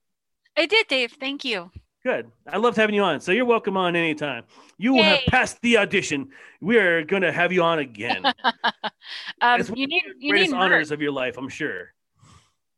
[0.56, 1.12] I did, Dave.
[1.20, 1.70] Thank you.
[2.02, 2.30] Good.
[2.46, 3.20] I loved having you on.
[3.20, 4.44] So you're welcome on anytime.
[4.78, 6.30] You will have passed the audition.
[6.60, 8.24] We are going to have you on again.
[9.42, 10.94] um, you need you greatest need honors merch.
[10.94, 11.92] of your life, I'm sure.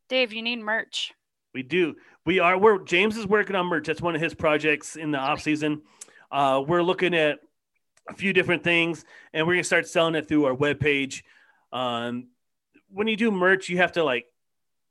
[0.09, 0.33] Dave.
[0.33, 1.13] You need merch.
[1.53, 1.95] We do.
[2.25, 2.57] We are.
[2.57, 3.87] We're James is working on merch.
[3.87, 5.83] That's one of his projects in the off season.
[6.31, 7.39] Uh, we're looking at
[8.09, 11.23] a few different things, and we're gonna start selling it through our webpage.
[11.71, 12.27] Um,
[12.89, 14.25] when you do merch, you have to like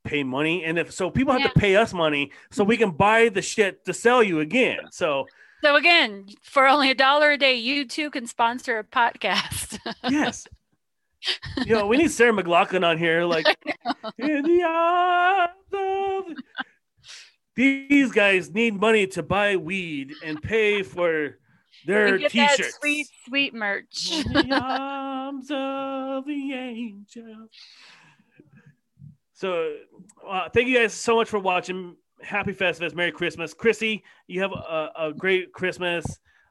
[0.05, 1.49] pay money, and if so, people have Yeah.
[1.49, 4.78] to pay us money so we can buy the shit to sell you again.
[4.91, 5.26] So
[5.62, 9.78] So again, for only a dollar a day, you too can sponsor a podcast.
[10.09, 10.47] yes.
[11.66, 13.45] You know, we need Sarah McLachlan on here, like
[14.18, 16.24] in the arms of
[17.61, 21.38] these guys need money to buy weed and pay for
[21.84, 22.78] their get t-shirts.
[22.80, 24.22] sweet, sweet merch.
[24.32, 27.48] The arms of the angel.
[29.34, 29.76] So,
[30.26, 31.96] uh, thank you guys so much for watching.
[32.22, 34.04] Happy Festivus, Merry Christmas, Chrissy.
[34.26, 36.04] You have a, a great Christmas.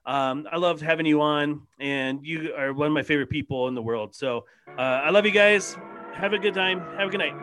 [0.05, 3.74] Um, I loved having you on, and you are one of my favorite people in
[3.76, 4.14] the world.
[4.14, 4.45] So,
[4.78, 5.76] uh, I love you guys.
[6.14, 6.82] Have a good time.
[6.97, 7.36] Have a good night.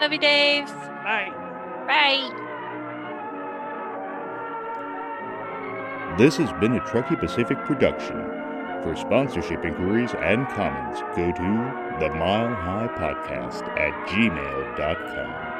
[0.00, 0.66] Love you, Dave.
[0.66, 1.32] Bye.
[1.86, 2.45] Bye.
[6.18, 8.16] This has been a Truckee Pacific production.
[8.82, 15.55] For sponsorship inquiries and comments, go to the Mile High Podcast at gmail.com.